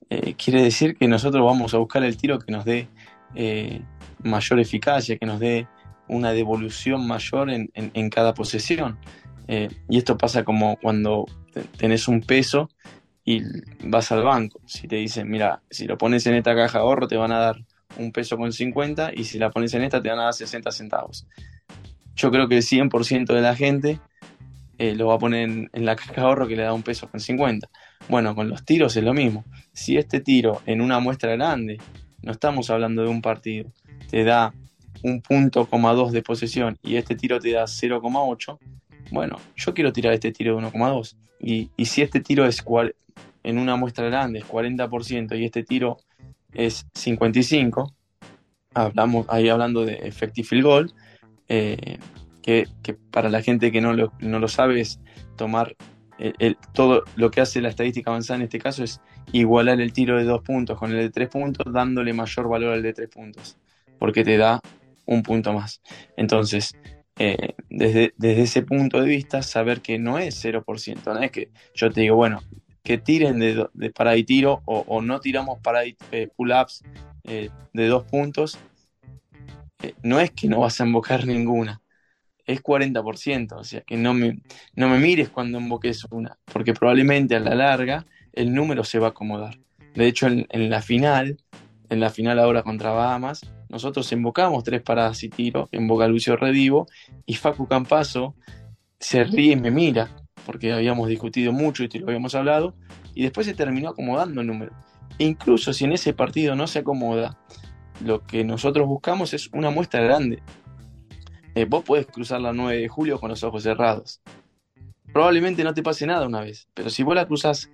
Eh, 0.09 0.35
quiere 0.35 0.61
decir 0.61 0.95
que 0.95 1.07
nosotros 1.07 1.43
vamos 1.43 1.73
a 1.73 1.77
buscar 1.77 2.03
el 2.03 2.17
tiro 2.17 2.39
que 2.39 2.51
nos 2.51 2.65
dé 2.65 2.87
eh, 3.33 3.81
mayor 4.23 4.59
eficacia, 4.59 5.17
que 5.17 5.25
nos 5.25 5.39
dé 5.39 5.67
una 6.07 6.31
devolución 6.33 7.07
mayor 7.07 7.49
en, 7.49 8.09
cada 8.09 8.33
posesión. 8.33 8.97
Eh, 9.47 9.69
y 9.89 9.97
esto 9.97 10.17
pasa 10.17 10.43
como 10.43 10.77
cuando 10.77 11.25
tenés 11.77 12.07
un 12.07 12.21
peso 12.21 12.69
y 13.23 13.41
vas 13.83 14.11
al 14.11 14.23
banco. 14.23 14.59
Si 14.65 14.87
te 14.87 14.97
dicen, 14.97 15.29
mira, 15.29 15.61
si 15.69 15.85
lo 15.85 15.97
pones 15.97 16.25
en 16.27 16.35
esta 16.35 16.55
caja 16.55 16.79
de 16.79 16.83
ahorro 16.83 17.07
te 17.07 17.17
van 17.17 17.31
a 17.31 17.39
dar 17.39 17.57
un 17.97 18.11
peso 18.11 18.37
con 18.37 18.51
50 18.51 19.11
y 19.15 19.23
si 19.23 19.39
la 19.39 19.49
pones 19.49 19.73
en 19.73 19.83
esta 19.83 20.01
te 20.01 20.09
van 20.09 20.19
a 20.19 20.25
dar 20.25 20.33
60 20.33 20.71
centavos. 20.71 21.27
Yo 22.15 22.31
creo 22.31 22.47
que 22.47 22.57
el 22.57 22.63
100% 22.63 23.33
de 23.33 23.41
la 23.41 23.55
gente 23.55 23.99
eh, 24.77 24.95
lo 24.95 25.07
va 25.07 25.15
a 25.15 25.19
poner 25.19 25.49
en, 25.49 25.85
la 25.85 25.95
caja 25.95 26.13
de 26.13 26.21
ahorro 26.21 26.47
que 26.47 26.55
le 26.55 26.63
da 26.63 26.73
un 26.73 26.83
peso 26.83 27.09
con 27.09 27.19
50. 27.19 27.69
Bueno, 28.09 28.35
con 28.35 28.49
los 28.49 28.63
tiros 28.63 28.95
es 28.95 29.03
lo 29.03 29.13
mismo. 29.13 29.45
Si 29.73 29.97
este 29.97 30.19
tiro 30.19 30.61
en 30.65 30.81
una 30.81 30.99
muestra 30.99 31.35
grande, 31.35 31.77
no 32.21 32.31
estamos 32.31 32.69
hablando 32.69 33.03
de 33.03 33.09
un 33.09 33.21
partido, 33.21 33.71
te 34.09 34.23
da 34.23 34.53
un 35.03 35.21
punto 35.21 35.65
coma 35.65 35.93
dos 35.93 36.11
de 36.11 36.21
posesión 36.21 36.77
y 36.81 36.95
este 36.95 37.15
tiro 37.15 37.39
te 37.39 37.51
da 37.51 37.63
0,8, 37.63 38.57
bueno, 39.11 39.37
yo 39.55 39.73
quiero 39.73 39.93
tirar 39.93 40.13
este 40.13 40.31
tiro 40.31 40.55
de 40.55 40.67
1,2. 40.67 41.15
Y, 41.39 41.69
y, 41.77 41.85
si 41.85 42.01
este 42.01 42.21
tiro 42.21 42.45
es 42.45 42.63
en 43.43 43.57
una 43.59 43.75
muestra 43.75 44.05
grande 44.05 44.39
es 44.39 44.45
40% 44.45 45.37
y 45.37 45.45
este 45.45 45.63
tiro 45.63 45.97
es 46.53 46.87
55, 46.93 47.93
hablamos 48.73 49.25
ahí 49.29 49.49
hablando 49.49 49.85
de 49.85 49.95
effective 49.95 50.47
field 50.47 50.63
goal, 50.63 50.93
eh, 51.47 51.97
que, 52.41 52.67
para 53.11 53.29
la 53.29 53.41
gente 53.41 53.71
que 53.71 53.81
no 53.81 53.93
lo, 53.93 54.13
no 54.19 54.39
lo 54.39 54.47
sabe 54.47 54.81
es 54.81 54.99
tomar 55.35 55.75
el, 56.17 56.57
todo 56.73 57.03
lo 57.15 57.31
que 57.31 57.41
hace 57.41 57.61
la 57.61 57.69
estadística 57.69 58.09
avanzada 58.09 58.37
en 58.37 58.43
este 58.43 58.59
caso 58.59 58.83
es 58.83 59.01
igualar 59.31 59.81
el 59.81 59.91
tiro 59.91 60.17
de 60.17 60.23
dos 60.23 60.41
puntos 60.41 60.77
con 60.77 60.91
el 60.91 60.97
de 60.97 61.09
tres 61.09 61.29
puntos, 61.29 61.65
dándole 61.73 62.13
mayor 62.13 62.47
valor 62.47 62.73
al 62.73 62.83
de 62.83 62.93
tres 62.93 63.09
puntos, 63.09 63.57
porque 63.99 64.23
te 64.23 64.37
da 64.37 64.61
un 65.05 65.23
punto 65.23 65.53
más. 65.53 65.81
Entonces, 66.17 66.75
eh, 67.17 67.55
desde, 67.69 68.13
desde, 68.17 68.43
ese 68.43 68.61
punto 68.61 69.01
de 69.01 69.07
vista, 69.07 69.41
saber 69.41 69.81
que 69.81 69.97
no 69.97 70.19
es 70.19 70.43
0%, 70.43 71.13
no 71.13 71.19
es 71.21 71.31
que 71.31 71.49
yo 71.73 71.91
te 71.91 72.01
digo, 72.01 72.15
bueno, 72.15 72.41
que 72.83 72.97
tiren 72.97 73.39
de, 73.39 73.67
de 73.73 73.89
para 73.91 74.15
y 74.15 74.23
tiro 74.23 74.61
o, 74.65 75.01
no 75.01 75.19
tiramos 75.19 75.59
para 75.59 75.83
eh, 75.85 76.29
pull-ups 76.35 76.83
eh, 77.23 77.49
de 77.73 77.87
dos 77.87 78.03
puntos, 78.03 78.59
no 80.03 80.19
es 80.19 80.31
que 80.31 80.47
no 80.47 80.59
vas 80.61 80.81
a 80.81 80.85
invocar 80.85 81.25
ninguna, 81.25 81.81
es 82.45 82.61
40%, 82.61 83.53
o 83.53 83.63
sea 83.63 83.81
que 83.81 83.97
no 83.97 84.13
me, 84.13 84.39
no 84.75 84.89
me 84.89 84.99
mires 84.99 85.29
cuando 85.29 85.57
emboques 85.57 86.05
una, 86.11 86.37
porque 86.51 86.73
probablemente 86.73 87.35
a 87.35 87.39
la 87.39 87.55
larga 87.55 88.05
el 88.33 88.53
número 88.53 88.83
se 88.83 88.99
va 88.99 89.07
a 89.07 89.09
acomodar. 89.11 89.57
De 89.95 90.07
hecho, 90.07 90.27
en, 90.27 90.69
la 90.69 90.81
final, 90.81 91.37
en 91.89 91.99
la 91.99 92.09
final 92.09 92.39
ahora 92.39 92.63
contra 92.63 92.91
Bahamas, 92.91 93.41
nosotros 93.69 94.11
invocamos 94.11 94.63
tres 94.63 94.81
paradas 94.81 95.23
y 95.23 95.29
tiro, 95.29 95.67
invoca 95.71 96.07
Lucio 96.07 96.35
Redivo, 96.37 96.87
y 97.25 97.35
Facu 97.35 97.67
Campazo 97.67 98.35
se 98.99 99.23
ríe 99.23 99.53
y 99.53 99.55
me 99.55 99.71
mira, 99.71 100.09
porque 100.45 100.71
habíamos 100.73 101.07
discutido 101.07 101.51
mucho 101.51 101.83
y 101.83 101.89
te 101.89 101.99
lo 101.99 102.07
habíamos 102.07 102.35
hablado, 102.35 102.75
y 103.13 103.23
después 103.23 103.47
se 103.47 103.53
terminó 103.53 103.89
acomodando 103.89 104.41
el 104.41 104.47
número. 104.47 104.71
E 105.17 105.25
incluso 105.25 105.73
si 105.73 105.85
en 105.85 105.93
ese 105.93 106.13
partido 106.13 106.55
no 106.55 106.67
se 106.67 106.79
acomoda, 106.79 107.37
lo 108.03 108.21
que 108.23 108.43
nosotros 108.43 108.87
buscamos 108.87 109.33
es 109.33 109.49
una 109.53 109.69
muestra 109.69 110.01
grande. 110.01 110.43
Eh, 111.55 111.65
vos 111.65 111.83
podés 111.83 112.05
cruzar 112.07 112.41
la 112.41 112.51
9 112.51 112.81
de 112.81 112.87
julio 112.87 113.19
con 113.19 113.29
los 113.29 113.43
ojos 113.43 113.63
cerrados. 113.63 114.21
Probablemente 115.13 115.63
no 115.63 115.73
te 115.73 115.81
pase 115.81 116.05
nada 116.05 116.27
una 116.27 116.41
vez, 116.41 116.67
pero 116.73 116.89
si 116.89 117.03
vos 117.03 117.15
la 117.15 117.25
cruzas 117.25 117.69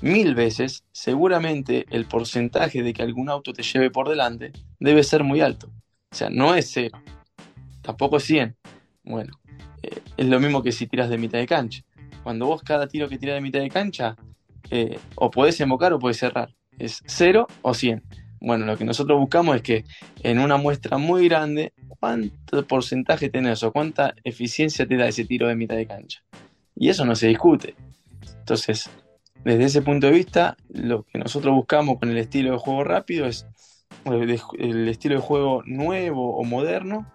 mil 0.00 0.34
veces, 0.34 0.84
seguramente 0.92 1.86
el 1.90 2.06
porcentaje 2.06 2.82
de 2.82 2.92
que 2.92 3.02
algún 3.02 3.28
auto 3.28 3.52
te 3.52 3.62
lleve 3.62 3.90
por 3.90 4.08
delante 4.08 4.52
debe 4.78 5.02
ser 5.02 5.24
muy 5.24 5.40
alto. 5.40 5.70
O 6.10 6.14
sea, 6.14 6.30
no 6.30 6.54
es 6.54 6.70
cero, 6.72 7.00
tampoco 7.82 8.16
es 8.16 8.24
100. 8.24 8.56
Bueno, 9.04 9.32
eh, 9.82 10.00
es 10.16 10.26
lo 10.26 10.40
mismo 10.40 10.62
que 10.62 10.72
si 10.72 10.86
tiras 10.86 11.10
de 11.10 11.18
mitad 11.18 11.38
de 11.38 11.46
cancha. 11.46 11.82
Cuando 12.22 12.46
vos 12.46 12.62
cada 12.62 12.86
tiro 12.86 13.08
que 13.08 13.18
tiras 13.18 13.36
de 13.36 13.40
mitad 13.40 13.60
de 13.60 13.70
cancha, 13.70 14.16
eh, 14.70 14.98
o 15.14 15.30
podés 15.30 15.60
invocar 15.60 15.92
o 15.92 15.98
podés 15.98 16.18
cerrar. 16.18 16.54
Es 16.78 17.02
0 17.06 17.46
o 17.62 17.74
100. 17.74 18.02
Bueno, 18.40 18.64
lo 18.64 18.76
que 18.76 18.84
nosotros 18.84 19.18
buscamos 19.18 19.56
es 19.56 19.62
que 19.62 19.84
en 20.22 20.38
una 20.38 20.56
muestra 20.56 20.96
muy 20.96 21.28
grande, 21.28 21.74
¿cuánto 21.88 22.66
porcentaje 22.66 23.28
tenés 23.28 23.62
o 23.62 23.72
cuánta 23.72 24.14
eficiencia 24.24 24.86
te 24.86 24.96
da 24.96 25.08
ese 25.08 25.24
tiro 25.24 25.46
de 25.46 25.56
mitad 25.56 25.76
de 25.76 25.86
cancha? 25.86 26.22
Y 26.74 26.88
eso 26.88 27.04
no 27.04 27.14
se 27.14 27.28
discute. 27.28 27.74
Entonces, 28.38 28.88
desde 29.44 29.64
ese 29.64 29.82
punto 29.82 30.06
de 30.06 30.12
vista, 30.12 30.56
lo 30.68 31.04
que 31.04 31.18
nosotros 31.18 31.54
buscamos 31.54 31.98
con 31.98 32.10
el 32.10 32.18
estilo 32.18 32.52
de 32.52 32.58
juego 32.58 32.84
rápido 32.84 33.26
es 33.26 33.46
el 34.58 34.88
estilo 34.88 35.16
de 35.16 35.20
juego 35.20 35.62
nuevo 35.66 36.36
o 36.36 36.44
moderno, 36.44 37.10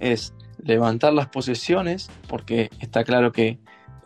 es 0.00 0.34
levantar 0.62 1.12
las 1.12 1.28
posesiones, 1.28 2.10
porque 2.28 2.70
está 2.80 3.04
claro 3.04 3.32
que 3.32 3.58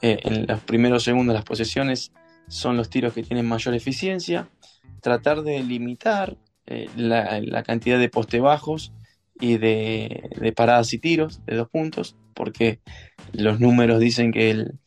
eh, 0.03 0.19
en 0.23 0.47
los 0.47 0.61
primeros 0.61 1.05
segundos 1.05 1.35
las 1.35 1.45
posesiones 1.45 2.13
son 2.49 2.77
los 2.77 2.91
tiros 2.91 3.13
que 3.13 3.23
tienen 3.23 3.47
mayor 3.47 3.75
eficiencia, 3.75 4.49
tratar 5.01 5.43
de 5.43 5.63
limitar 5.63 6.37
eh, 6.67 6.89
la, 6.97 7.63
cantidad 7.63 7.99
de 7.99 8.09
poste 8.09 8.41
bajos 8.41 8.93
y 9.41 9.59
de, 9.59 10.53
paradas 10.57 10.93
y 10.93 10.99
tiros 10.99 11.45
de 11.47 11.57
dos 11.57 11.69
puntos, 11.69 12.17
porque 12.35 12.81
los 13.33 13.61
números 13.61 14.01
dicen 14.01 14.33
que 14.33 14.51
el, 14.51 14.79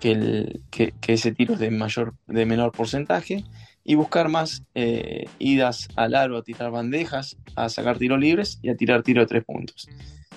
que, 0.00 0.92
ese 1.06 1.32
tiro 1.32 1.54
es 1.54 1.60
de, 1.60 1.70
mayor, 1.70 2.14
de 2.26 2.46
menor 2.46 2.72
porcentaje 2.72 3.44
y 3.84 3.94
buscar 3.94 4.28
más 4.28 4.64
eh, 4.74 5.26
idas 5.38 5.88
al 5.96 6.14
aro 6.14 6.38
a 6.38 6.42
tirar 6.42 6.70
bandejas, 6.70 7.36
a 7.54 7.68
sacar 7.68 7.98
tiros 7.98 8.18
libres 8.18 8.58
y 8.62 8.70
a 8.70 8.76
tirar 8.76 9.02
tiro 9.02 9.20
de 9.20 9.26
tres 9.26 9.44
puntos. 9.44 9.88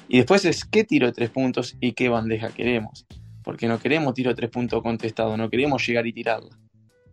Y 0.08 0.18
después 0.18 0.46
es 0.46 0.66
qué 0.66 0.84
tiro 0.84 1.08
de 1.08 1.14
tres 1.14 1.30
puntos 1.30 1.76
y 1.80 1.94
qué 1.94 2.10
bandeja 2.10 2.50
queremos. 2.50 3.06
Porque 3.44 3.68
no 3.68 3.80
queremos 3.80 4.14
tiro 4.14 4.30
de 4.30 4.36
tres 4.36 4.50
puntos 4.50 4.82
contestado, 4.82 5.36
no 5.38 5.50
queremos 5.50 5.86
llegar 5.86 6.06
y 6.08 6.14
tirarla. 6.14 6.58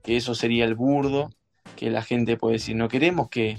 Que 0.03 0.17
eso 0.17 0.35
sería 0.35 0.65
el 0.65 0.75
burdo 0.75 1.31
que 1.77 1.91
la 1.91 2.03
gente 2.03 2.37
puede 2.37 2.55
decir. 2.55 2.77
No 2.77 2.89
queremos 2.89 3.29
que, 3.29 3.59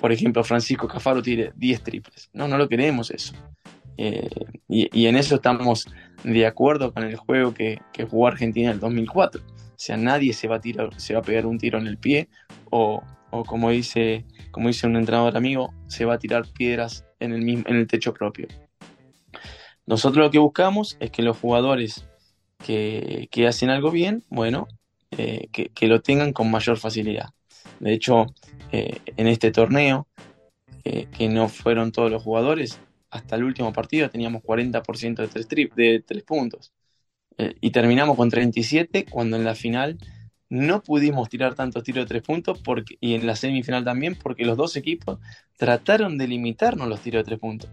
por 0.00 0.12
ejemplo, 0.12 0.44
Francisco 0.44 0.86
Cafaro 0.88 1.22
tire 1.22 1.52
10 1.56 1.82
triples. 1.82 2.30
No, 2.32 2.48
no 2.48 2.58
lo 2.58 2.68
queremos 2.68 3.10
eso. 3.10 3.34
Eh, 4.00 4.30
y, 4.68 5.06
en 5.06 5.16
eso 5.16 5.34
estamos 5.34 5.86
de 6.22 6.46
acuerdo 6.46 6.94
con 6.94 7.02
el 7.02 7.16
juego 7.16 7.52
que, 7.52 7.80
jugó 8.08 8.28
Argentina 8.28 8.68
en 8.68 8.74
el 8.74 8.80
2004. 8.80 9.42
O 9.42 9.44
sea, 9.76 9.96
nadie 9.96 10.32
se 10.32 10.48
va 10.48 10.56
a, 10.56 10.60
tirar, 10.60 10.90
se 10.98 11.14
va 11.14 11.20
a 11.20 11.22
pegar 11.22 11.46
un 11.46 11.58
tiro 11.58 11.78
en 11.78 11.86
el 11.88 11.98
pie 11.98 12.28
o, 12.70 13.02
como, 13.30 13.70
dice, 13.70 14.24
como 14.52 14.68
dice 14.68 14.86
un 14.86 14.96
entrenador 14.96 15.36
amigo, 15.36 15.74
se 15.88 16.04
va 16.04 16.14
a 16.14 16.18
tirar 16.18 16.46
piedras 16.46 17.04
en 17.18 17.32
el, 17.32 17.42
mismo, 17.42 17.64
en 17.66 17.76
el 17.76 17.86
techo 17.86 18.14
propio. 18.14 18.46
Nosotros 19.84 20.24
lo 20.24 20.30
que 20.30 20.38
buscamos 20.38 20.96
es 21.00 21.10
que 21.10 21.22
los 21.22 21.36
jugadores 21.36 22.06
que, 22.64 23.28
hacen 23.48 23.70
algo 23.70 23.90
bien, 23.90 24.22
bueno, 24.30 24.68
eh, 25.10 25.48
que, 25.52 25.88
lo 25.88 26.02
tengan 26.02 26.32
con 26.32 26.50
mayor 26.50 26.78
facilidad. 26.78 27.30
De 27.80 27.92
hecho, 27.92 28.26
eh, 28.70 28.98
en 29.16 29.26
este 29.26 29.50
torneo, 29.50 30.06
que 30.84 31.28
no 31.28 31.50
fueron 31.50 31.92
todos 31.92 32.10
los 32.10 32.22
jugadores, 32.22 32.80
hasta 33.10 33.36
el 33.36 33.44
último 33.44 33.72
partido 33.72 34.10
teníamos 34.10 34.42
40% 34.42 35.16
de 35.16 35.28
tres, 35.28 35.48
de 35.74 36.04
tres 36.06 36.22
puntos. 36.22 36.72
Eh, 37.36 37.54
y 37.60 37.70
terminamos 37.70 38.16
con 38.16 38.30
37 38.30 39.06
cuando 39.08 39.36
en 39.36 39.44
la 39.44 39.54
final 39.54 39.98
no 40.50 40.82
pudimos 40.82 41.28
tirar 41.28 41.54
tantos 41.54 41.84
tiros 41.84 42.04
de 42.04 42.08
tres 42.08 42.22
puntos 42.22 42.60
y 43.00 43.14
en 43.14 43.26
la 43.26 43.36
semifinal 43.36 43.84
también 43.84 44.16
porque 44.16 44.44
los 44.44 44.56
dos 44.56 44.76
equipos 44.76 45.18
trataron 45.56 46.16
de 46.18 46.26
limitarnos 46.26 46.88
los 46.88 47.00
tiros 47.00 47.20
de 47.20 47.24
tres 47.24 47.38
puntos. 47.38 47.70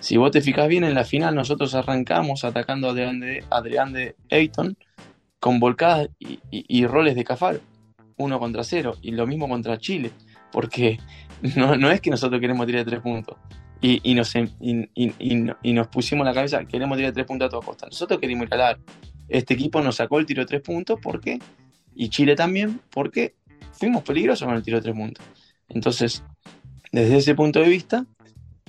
Si 0.00 0.16
vos 0.16 0.30
te 0.30 0.40
fijas 0.40 0.68
bien, 0.68 0.84
en 0.84 0.94
la 0.94 1.04
final 1.04 1.34
nosotros 1.34 1.74
arrancamos 1.74 2.44
atacando 2.44 2.88
a 2.88 2.90
Adrián 2.90 3.20
de, 3.20 3.44
Adrián 3.50 3.94
Ayton 4.30 4.76
con 5.40 5.60
volcadas 5.60 6.08
y, 6.18 6.86
roles 6.86 7.14
de 7.14 7.24
Cafaro, 7.24 7.60
uno 8.16 8.38
contra 8.38 8.64
cero, 8.64 8.96
y 9.02 9.12
lo 9.12 9.26
mismo 9.26 9.48
contra 9.48 9.78
Chile, 9.78 10.10
porque 10.50 10.98
no, 11.56 11.76
no 11.76 11.90
es 11.90 12.00
que 12.00 12.10
nosotros 12.10 12.40
queremos 12.40 12.66
tirar 12.66 12.84
de 12.84 12.90
tres 12.90 13.00
puntos, 13.00 13.36
y, 13.80 14.14
nos, 14.14 14.34
y, 14.34 15.72
nos 15.72 15.88
pusimos 15.88 16.26
la 16.26 16.34
cabeza, 16.34 16.64
queremos 16.64 16.96
tirar 16.96 17.12
tres 17.12 17.26
puntos 17.26 17.46
a 17.46 17.50
toda 17.50 17.64
costa. 17.64 17.86
Nosotros 17.86 18.18
queríamos 18.18 18.48
ir 18.48 18.78
Este 19.28 19.54
equipo 19.54 19.80
nos 19.82 19.96
sacó 19.96 20.18
el 20.18 20.26
tiro 20.26 20.42
de 20.42 20.46
tres 20.46 20.62
puntos, 20.62 20.98
¿por 21.00 21.20
qué? 21.20 21.38
Y 21.94 22.08
Chile 22.08 22.34
también, 22.34 22.80
porque 22.90 23.34
fuimos 23.72 24.02
peligrosos 24.02 24.46
con 24.46 24.56
el 24.56 24.62
tiro 24.62 24.78
de 24.78 24.82
tres 24.82 24.96
puntos. 24.96 25.24
Entonces, 25.68 26.24
desde 26.90 27.18
ese 27.18 27.34
punto 27.34 27.60
de 27.60 27.68
vista, 27.68 28.04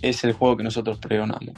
es 0.01 0.24
el 0.24 0.34
juego 0.34 0.58
que 0.58 0.63
nosotros 0.63 1.00
pregonamos. 1.00 1.56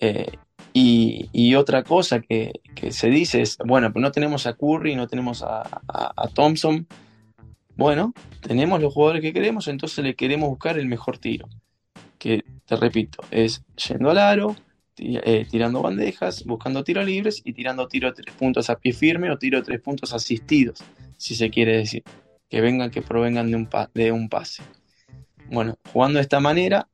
Eh, 0.00 0.32
y, 0.72 1.54
otra 1.54 1.82
cosa 1.82 2.20
que, 2.20 2.52
se 2.90 3.08
dice 3.08 3.40
es, 3.40 3.56
bueno, 3.64 3.92
pues 3.92 4.02
no 4.02 4.12
tenemos 4.12 4.46
a 4.46 4.52
Curry, 4.52 4.94
no 4.94 5.08
tenemos 5.08 5.42
a, 5.42 5.62
a 5.88 6.28
Thompson. 6.28 6.86
Bueno, 7.76 8.12
tenemos 8.42 8.80
los 8.80 8.92
jugadores 8.92 9.22
que 9.22 9.32
queremos, 9.32 9.68
entonces 9.68 10.04
le 10.04 10.14
queremos 10.14 10.50
buscar 10.50 10.78
el 10.78 10.86
mejor 10.86 11.18
tiro 11.18 11.48
que 12.18 12.44
te 12.64 12.76
repito, 12.76 13.22
es 13.30 13.62
yendo 13.88 14.10
al 14.10 14.18
aro, 14.18 14.56
eh, 14.98 15.46
tirando 15.50 15.82
bandejas, 15.82 16.44
buscando 16.44 16.82
tiros 16.82 17.04
libres 17.04 17.42
y 17.44 17.52
tirando 17.52 17.86
tiro 17.86 18.12
tres 18.14 18.34
puntos 18.34 18.70
a 18.70 18.78
pie 18.78 18.92
firme 18.92 19.30
o 19.30 19.38
tiro 19.38 19.62
tres 19.62 19.80
puntos 19.80 20.12
asistidos, 20.12 20.82
si 21.18 21.34
se 21.34 21.50
quiere 21.50 21.76
decir, 21.76 22.02
que 22.48 22.60
vengan, 22.60 22.90
que 22.90 23.02
provengan 23.02 23.50
de 23.50 23.56
un, 23.56 23.68
de 23.94 24.12
un 24.12 24.28
pase. 24.28 24.62
Bueno, 25.50 25.76
jugando 25.92 26.18
de 26.18 26.22
esta 26.22 26.40
manera, 26.40 26.88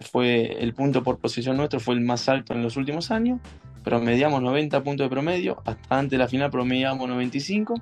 fue 0.00 0.62
el 0.62 0.72
punto 0.74 1.02
por 1.02 1.18
posición 1.18 1.56
nuestro 1.56 1.80
fue 1.80 1.94
el 1.94 2.00
más 2.00 2.28
alto 2.28 2.54
en 2.54 2.62
los 2.62 2.76
últimos 2.76 3.10
años, 3.10 3.40
promediamos 3.82 4.42
90 4.42 4.82
puntos 4.82 5.06
de 5.06 5.10
promedio, 5.10 5.62
hasta 5.64 5.98
antes 5.98 6.12
de 6.12 6.18
la 6.18 6.28
final 6.28 6.50
promediamos 6.50 7.08
95, 7.08 7.74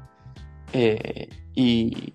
eh, 0.73 1.29
y 1.55 2.13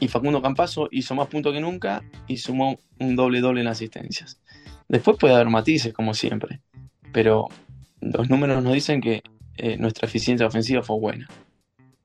y 0.00 0.08
Facundo 0.08 0.42
Campazo 0.42 0.88
hizo 0.90 1.14
más 1.14 1.28
puntos 1.28 1.52
que 1.52 1.60
nunca 1.60 2.02
y 2.26 2.38
sumó 2.38 2.78
un 2.98 3.14
doble 3.14 3.40
doble 3.40 3.60
en 3.60 3.68
asistencias. 3.68 4.40
Después 4.88 5.16
puede 5.18 5.34
haber 5.34 5.48
matices, 5.48 5.92
como 5.92 6.14
siempre, 6.14 6.60
pero 7.12 7.48
los 8.00 8.28
números 8.28 8.62
nos 8.62 8.72
dicen 8.72 9.00
que 9.00 9.22
eh, 9.56 9.76
nuestra 9.76 10.08
eficiencia 10.08 10.46
ofensiva 10.46 10.82
fue 10.82 10.98
buena. 10.98 11.28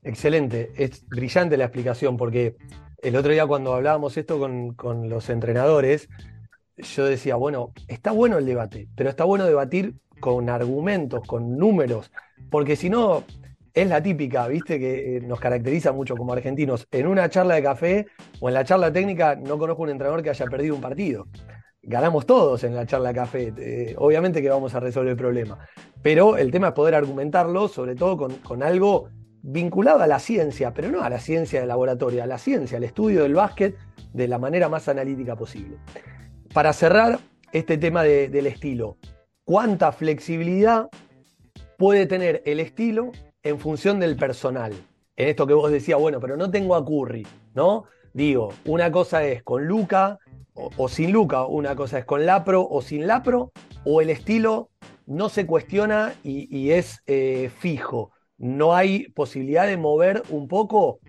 Excelente, 0.04 0.72
es 0.76 1.08
brillante 1.08 1.58
la 1.58 1.64
explicación, 1.64 2.18
porque 2.18 2.56
el 3.02 3.16
otro 3.16 3.32
día 3.32 3.48
cuando 3.48 3.74
hablábamos 3.74 4.18
esto 4.18 4.38
con, 4.38 4.74
con 4.74 5.10
los 5.10 5.30
entrenadores, 5.30 6.10
yo 6.78 7.06
decía, 7.06 7.36
bueno, 7.36 7.72
está 7.88 8.12
bueno 8.12 8.38
el 8.38 8.46
debate, 8.46 8.88
pero 8.96 9.10
está 9.10 9.24
bueno 9.24 9.46
debatir 9.46 9.96
con 10.20 10.50
argumentos, 10.50 11.26
con 11.26 11.58
números, 11.58 12.12
porque 12.50 12.76
si 12.76 12.90
no, 12.90 13.24
es 13.76 13.90
la 13.90 14.02
típica, 14.02 14.48
viste, 14.48 14.80
que 14.80 15.18
eh, 15.18 15.22
nos 15.22 15.38
caracteriza 15.40 15.92
mucho 15.92 16.16
como 16.16 16.32
argentinos. 16.32 16.88
En 16.92 17.08
una 17.08 17.30
charla 17.30 17.56
de 17.56 17.64
café 17.64 18.08
o 18.40 18.48
en 18.48 18.54
la 18.54 18.64
charla 18.64 18.92
técnica 18.92 19.36
no 19.36 19.58
conozco 19.58 19.84
un 19.84 19.90
entrenador 19.90 20.24
que 20.24 20.30
haya 20.30 20.46
perdido 20.46 20.76
un 20.76 20.82
partido. 20.82 21.28
Ganamos 21.84 22.26
todos 22.26 22.64
en 22.64 22.74
la 22.74 22.86
charla 22.86 23.10
de 23.10 23.16
café. 23.16 23.54
Eh, 23.58 23.96
obviamente 23.98 24.42
que 24.42 24.50
vamos 24.50 24.74
a 24.74 24.80
resolver 24.80 25.12
el 25.12 25.18
problema. 25.18 25.60
Pero 26.02 26.38
el 26.38 26.52
tema 26.52 26.70
es 26.70 26.74
poder 26.74 26.96
argumentarlo, 26.96 27.68
sobre 27.68 27.96
todo 27.96 28.30
con, 28.42 28.64
algo 28.64 29.10
vinculado 29.42 30.00
a 30.00 30.08
la 30.08 30.20
ciencia, 30.20 30.74
pero 30.74 30.90
no 30.90 31.04
a 31.04 31.10
la 31.10 31.20
ciencia 31.20 31.60
de 31.60 31.68
laboratorio, 31.68 32.24
a 32.24 32.28
la 32.28 32.38
ciencia, 32.38 32.78
al 32.78 32.86
estudio 32.86 33.24
del 33.24 33.36
básquet 33.36 33.76
de 34.14 34.28
la 34.30 34.40
manera 34.40 34.70
más 34.70 34.88
analítica 34.88 35.36
posible. 35.36 35.78
Para 36.54 36.72
cerrar 36.72 37.20
este 37.52 37.78
tema 37.78 38.04
del 38.04 38.48
estilo, 38.48 38.98
¿cuánta 39.44 39.92
flexibilidad 39.92 40.88
puede 41.78 42.06
tener 42.06 42.42
el 42.46 42.62
estilo 42.62 43.12
en 43.46 43.60
función 43.60 44.00
del 44.00 44.18
personal. 44.18 44.74
En 45.16 45.30
esto 45.30 45.48
que 45.48 45.54
vos 45.54 45.72
decías, 45.72 46.00
bueno, 46.00 46.20
pero 46.20 46.36
no 46.36 46.52
tengo 46.52 46.76
a 46.76 46.84
Curry, 46.84 47.26
¿no? 47.54 47.86
Digo, 48.12 48.52
una 48.66 48.92
cosa 48.92 49.24
es 49.24 49.44
con 49.44 49.66
Luca, 49.66 50.20
o, 50.54 50.90
sin 50.90 51.12
Luca, 51.12 51.46
una 51.46 51.76
cosa 51.76 52.00
es 52.00 52.06
con 52.06 52.26
Lapro 52.26 52.68
o 52.68 52.82
sin 52.82 53.08
Lapro, 53.08 53.52
o 53.84 54.02
el 54.02 54.10
estilo 54.10 54.70
no 55.06 55.30
se 55.30 55.46
cuestiona 55.46 56.16
y, 56.24 56.72
es 56.72 57.04
eh, 57.06 57.52
fijo. 57.56 58.12
No 58.38 58.74
hay 58.74 59.10
posibilidad 59.10 59.68
de 59.68 59.78
mover 59.78 60.24
un 60.30 60.48
poco, 60.48 61.00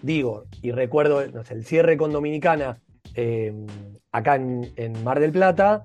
digo, 0.00 0.44
y 0.62 0.70
recuerdo 0.70 1.20
el 1.20 1.64
cierre 1.64 1.96
con 1.96 2.12
Dominicana 2.12 2.80
em, 3.14 3.66
acá 4.10 4.36
en, 4.36 5.04
Mar 5.04 5.20
del 5.20 5.32
Plata, 5.32 5.84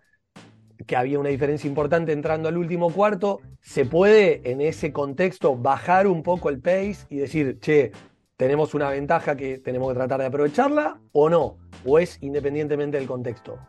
que 0.86 0.96
había 0.96 1.20
una 1.20 1.30
diferencia 1.30 1.68
importante 1.68 2.12
entrando 2.12 2.50
al 2.50 2.58
último 2.58 2.92
cuarto, 2.92 3.42
se 3.62 3.86
puede 3.86 4.42
en 4.50 4.62
ese 4.62 4.92
contexto 4.92 5.56
bajar 5.56 6.08
un 6.08 6.24
poco 6.24 6.50
el 6.50 6.60
pace 6.60 7.06
y 7.10 7.18
decir, 7.18 7.60
che, 7.60 7.92
tenemos 8.38 8.74
una 8.74 8.90
ventaja 8.90 9.36
que 9.36 9.58
tenemos 9.58 9.90
que 9.90 9.96
tratar 9.96 10.22
de 10.22 10.28
aprovecharla 10.28 11.00
o 11.12 11.30
no, 11.30 11.58
o 11.86 12.00
es 12.00 12.18
independientemente 12.22 12.98
del 12.98 13.08
contexto. 13.08 13.60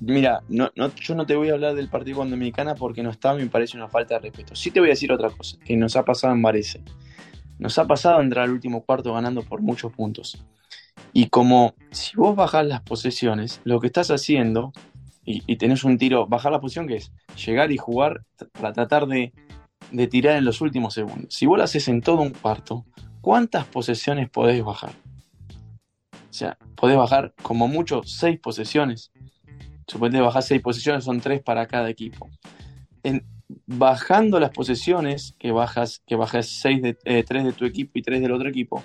Mira, 0.00 0.42
no, 0.48 0.70
yo 0.94 1.14
no 1.14 1.26
te 1.26 1.34
voy 1.34 1.50
a 1.50 1.54
hablar 1.54 1.74
del 1.74 1.88
partido 1.88 2.18
con 2.18 2.30
Dominicana 2.30 2.74
porque 2.74 3.02
no 3.02 3.10
está, 3.10 3.34
me 3.34 3.46
parece 3.46 3.76
una 3.76 3.88
falta 3.88 4.14
de 4.14 4.20
respeto. 4.20 4.54
Sí 4.54 4.70
te 4.70 4.80
voy 4.80 4.90
a 4.90 4.92
decir 4.92 5.10
otra 5.10 5.30
cosa, 5.30 5.58
que 5.64 5.76
nos 5.76 5.96
ha 5.96 6.04
pasado 6.04 6.32
en 6.32 6.42
Varese. 6.42 6.82
Nos 7.58 7.78
ha 7.78 7.86
pasado 7.86 8.20
entrar 8.20 8.44
al 8.44 8.52
último 8.52 8.84
cuarto 8.84 9.12
ganando 9.12 9.42
por 9.42 9.60
muchos 9.60 9.92
puntos. 9.92 10.44
Y 11.12 11.28
como 11.28 11.74
si 11.90 12.16
vos 12.16 12.34
bajás 12.34 12.66
las 12.66 12.82
posesiones, 12.82 13.60
lo 13.64 13.80
que 13.80 13.88
estás 13.88 14.10
haciendo, 14.10 14.72
y, 15.24 15.56
tenés 15.56 15.84
un 15.84 15.96
tiro, 15.96 16.26
bajar 16.26 16.52
la 16.52 16.60
posición 16.60 16.86
que 16.86 16.96
es 16.96 17.12
llegar 17.44 17.72
y 17.72 17.78
jugar 17.78 18.24
para 18.52 18.72
tratar 18.72 19.06
de, 19.06 19.32
tirar 20.10 20.36
en 20.36 20.44
los 20.44 20.60
últimos 20.60 20.94
segundos. 20.94 21.34
Si 21.34 21.46
vos 21.46 21.56
lo 21.56 21.64
haces 21.64 21.88
en 21.88 22.02
todo 22.02 22.20
un 22.20 22.30
cuarto, 22.30 22.84
¿cuántas 23.20 23.64
posesiones 23.64 24.28
podés 24.28 24.62
bajar? 24.62 24.92
O 26.12 26.36
sea, 26.36 26.58
podés 26.74 26.96
bajar 26.96 27.32
como 27.42 27.68
mucho 27.68 28.02
seis 28.04 28.38
posesiones. 28.38 29.12
Suponete 29.86 30.20
bajar 30.20 30.42
seis 30.42 30.60
posesiones, 30.60 31.04
son 31.04 31.20
tres 31.20 31.42
para 31.42 31.66
cada 31.66 31.88
equipo. 31.88 32.28
En, 33.02 33.24
bajando 33.66 34.40
las 34.40 34.50
posesiones, 34.50 35.34
que 35.38 35.52
bajas, 35.52 36.02
que 36.06 36.16
bajas 36.16 36.48
seis 36.48 36.82
de, 36.82 36.98
eh, 37.04 37.24
tres 37.26 37.44
de 37.44 37.52
tu 37.52 37.64
equipo 37.64 37.98
y 37.98 38.02
tres 38.02 38.20
del 38.20 38.32
otro 38.32 38.48
equipo, 38.48 38.82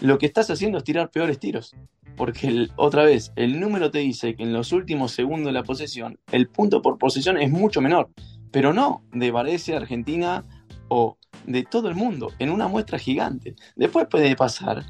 lo 0.00 0.18
que 0.18 0.26
estás 0.26 0.50
haciendo 0.50 0.78
es 0.78 0.84
tirar 0.84 1.10
peores 1.10 1.38
tiros. 1.38 1.74
Porque 2.16 2.68
otra 2.76 3.04
vez, 3.04 3.32
el 3.36 3.60
número 3.60 3.90
te 3.90 3.98
dice 3.98 4.34
que 4.34 4.42
en 4.42 4.52
los 4.52 4.72
últimos 4.72 5.12
segundos 5.12 5.46
de 5.46 5.52
la 5.52 5.62
posesión, 5.62 6.18
el 6.32 6.48
punto 6.48 6.82
por 6.82 6.98
posesión 6.98 7.38
es 7.38 7.50
mucho 7.50 7.80
menor. 7.80 8.10
Pero 8.50 8.72
no 8.72 9.04
de 9.12 9.30
Varese, 9.30 9.76
Argentina 9.76 10.44
o 10.88 11.18
de 11.46 11.64
todo 11.64 11.88
el 11.88 11.94
mundo, 11.94 12.32
en 12.38 12.50
una 12.50 12.68
muestra 12.68 12.98
gigante. 12.98 13.54
Después 13.76 14.06
puede 14.10 14.34
pasar 14.36 14.84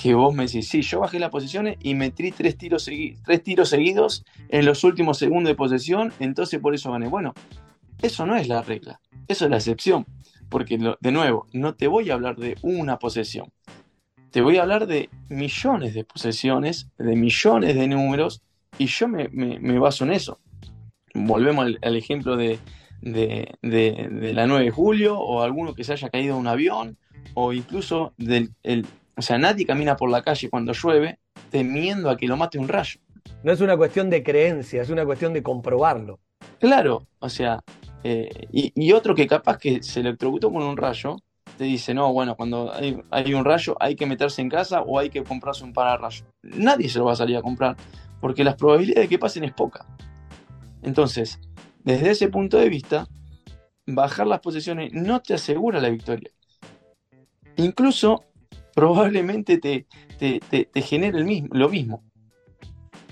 que 0.00 0.14
vos 0.14 0.34
me 0.34 0.46
decís, 0.46 0.68
sí, 0.68 0.82
yo 0.82 1.00
bajé 1.00 1.18
las 1.18 1.30
posiciones 1.30 1.76
y 1.80 1.94
metí 1.94 2.32
tres 2.32 2.58
tiros, 2.58 2.90
tres 3.24 3.42
tiros 3.42 3.68
seguidos 3.68 4.24
en 4.48 4.64
los 4.64 4.82
últimos 4.84 5.18
segundos 5.18 5.50
de 5.50 5.54
posesión, 5.54 6.12
entonces 6.18 6.60
por 6.60 6.74
eso 6.74 6.90
gané. 6.92 7.08
Bueno, 7.08 7.32
eso 8.02 8.26
no 8.26 8.36
es 8.36 8.48
la 8.48 8.62
regla, 8.62 9.00
eso 9.28 9.44
es 9.44 9.50
la 9.50 9.58
excepción, 9.58 10.06
porque 10.48 10.78
de 11.00 11.12
nuevo, 11.12 11.46
no 11.52 11.74
te 11.74 11.86
voy 11.86 12.10
a 12.10 12.14
hablar 12.14 12.36
de 12.36 12.56
una 12.62 12.98
posesión, 12.98 13.52
te 14.34 14.40
voy 14.40 14.56
a 14.56 14.62
hablar 14.62 14.88
de 14.88 15.10
millones 15.28 15.94
de 15.94 16.02
posesiones, 16.02 16.88
de 16.98 17.14
millones 17.14 17.76
de 17.76 17.86
números, 17.86 18.42
y 18.78 18.86
yo 18.86 19.06
me, 19.06 19.28
baso 19.78 20.02
en 20.02 20.12
eso. 20.12 20.40
Volvemos 21.14 21.66
al, 21.80 21.96
ejemplo 21.96 22.36
de, 22.36 22.58
de, 23.00 23.54
de, 23.62 24.32
la 24.34 24.48
9 24.48 24.64
de 24.64 24.70
julio, 24.72 25.20
o 25.20 25.40
alguno 25.40 25.72
que 25.72 25.84
se 25.84 25.92
haya 25.92 26.10
caído 26.10 26.34
de 26.34 26.40
un 26.40 26.48
avión, 26.48 26.98
o 27.34 27.52
incluso 27.52 28.12
del 28.16 28.50
el, 28.64 28.84
o 29.16 29.22
sea, 29.22 29.38
nadie 29.38 29.66
camina 29.66 29.96
por 29.96 30.10
la 30.10 30.22
calle 30.22 30.50
cuando 30.50 30.72
llueve 30.72 31.20
temiendo 31.50 32.10
a 32.10 32.16
que 32.16 32.26
lo 32.26 32.36
mate 32.36 32.58
un 32.58 32.66
rayo. 32.66 32.98
No 33.44 33.52
es 33.52 33.60
una 33.60 33.76
cuestión 33.76 34.10
de 34.10 34.24
creencia, 34.24 34.82
es 34.82 34.90
una 34.90 35.04
cuestión 35.04 35.32
de 35.32 35.44
comprobarlo. 35.44 36.18
Claro, 36.58 37.06
o 37.20 37.28
sea, 37.28 37.62
eh, 38.02 38.48
y, 38.50 38.90
otro 38.90 39.14
que 39.14 39.28
capaz 39.28 39.58
que 39.58 39.80
se 39.80 40.00
electrocutó 40.00 40.52
con 40.52 40.64
un 40.64 40.76
rayo, 40.76 41.18
te 41.56 41.64
dice, 41.64 41.94
no, 41.94 42.12
bueno, 42.12 42.36
cuando 42.36 42.72
hay, 42.72 43.34
un 43.34 43.44
rayo 43.44 43.76
hay 43.80 43.96
que 43.96 44.06
meterse 44.06 44.42
en 44.42 44.48
casa 44.48 44.82
o 44.82 44.98
hay 44.98 45.10
que 45.10 45.22
comprarse 45.22 45.64
un 45.64 45.72
pararrayo. 45.72 46.24
Nadie 46.42 46.88
se 46.88 46.98
lo 46.98 47.06
va 47.06 47.12
a 47.12 47.16
salir 47.16 47.36
a 47.36 47.42
comprar, 47.42 47.76
porque 48.20 48.44
las 48.44 48.56
probabilidades 48.56 49.04
de 49.04 49.08
que 49.08 49.18
pasen 49.18 49.44
es 49.44 49.52
poca. 49.52 49.86
Entonces, 50.82 51.40
desde 51.82 52.10
ese 52.10 52.28
punto 52.28 52.58
de 52.58 52.68
vista, 52.68 53.06
bajar 53.86 54.26
las 54.26 54.40
posiciones 54.40 54.92
no 54.92 55.20
te 55.20 55.34
asegura 55.34 55.80
la 55.80 55.90
victoria. 55.90 56.30
Incluso 57.56 58.24
probablemente 58.74 59.58
te, 59.58 59.86
te, 60.18 60.82
genere 60.82 61.18
el 61.18 61.24
mismo, 61.24 61.48
lo 61.52 61.68
mismo. 61.68 62.02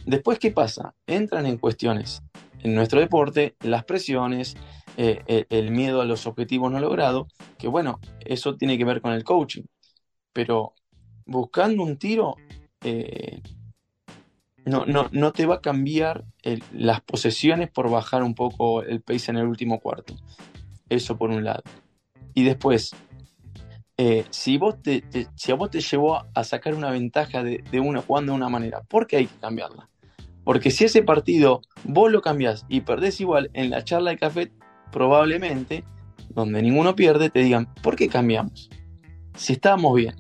Después, 0.05 0.38
¿qué 0.38 0.50
pasa? 0.50 0.94
Entran 1.07 1.46
en 1.46 1.59
cuestiones 1.59 2.22
en 2.62 2.74
nuestro 2.74 3.00
deporte 3.00 3.57
las 3.61 3.85
presiones, 3.85 4.57
eh, 4.96 5.22
eh, 5.26 5.46
el 5.50 5.70
miedo 5.70 6.00
a 6.00 6.05
los 6.05 6.26
objetivos 6.26 6.70
no 6.70 6.81
logrados, 6.81 7.28
que 7.59 7.68
bueno, 7.68 8.00
eso 8.20 8.57
tiene 8.57 8.78
que 8.78 8.85
ver 8.85 9.00
con 9.00 9.12
el 9.12 9.24
coaching. 9.24 9.64
Pero 10.33 10.74
buscando 11.26 11.83
un 11.83 11.96
tiro, 11.98 12.37
eh, 12.83 13.40
no, 14.64 14.87
no, 14.87 15.09
no, 15.12 15.33
te 15.33 15.46
va 15.46 15.57
a 15.57 15.61
cambiar 15.61 16.24
las 16.72 17.00
posesiones 17.00 17.70
por 17.70 17.90
bajar 17.90 18.22
un 18.22 18.35
poco 18.35 18.83
el 18.83 19.02
pace 19.02 19.31
en 19.31 19.38
el 19.38 19.46
último 19.46 19.81
cuarto. 19.81 20.14
Eso 20.88 21.16
por 21.16 21.31
un 21.31 21.44
lado. 21.44 21.62
Y 22.35 22.44
después, 22.44 22.94
eh, 23.98 24.24
si, 24.31 24.57
vos 24.57 24.83
te, 24.83 25.05
si 25.35 25.52
a 25.52 25.55
vos 25.55 25.70
te 25.70 25.81
llevó 25.81 26.24
a 26.35 26.44
sacar 26.44 26.74
una 26.74 26.90
ventaja 26.90 27.42
de, 27.42 27.62
una 27.81 28.00
jugando 28.00 28.33
de 28.33 28.37
una 28.37 28.48
manera, 28.48 28.83
¿por 28.83 29.07
qué 29.07 29.18
hay 29.18 29.26
que 29.26 29.38
cambiarla? 29.38 29.88
Porque 30.44 30.70
si 30.70 30.85
ese 30.85 31.02
partido 31.02 31.61
vos 31.85 32.11
lo 32.11 32.20
cambiás 32.20 32.64
y 32.68 32.81
perdés 32.81 33.20
igual 33.20 33.50
en 33.52 33.70
la 33.70 33.85
charla 33.85 34.11
de 34.11 34.18
café, 34.18 34.52
probablemente, 34.92 35.85
donde 36.28 36.62
ninguno 36.62 36.94
pierde, 36.94 37.31
te 37.31 37.40
digan, 37.40 37.72
¿por 37.83 37.96
qué 37.96 38.09
cambiamos? 38.09 38.70
Si 39.35 39.55
estábamos 39.55 39.96
bien. 39.96 40.14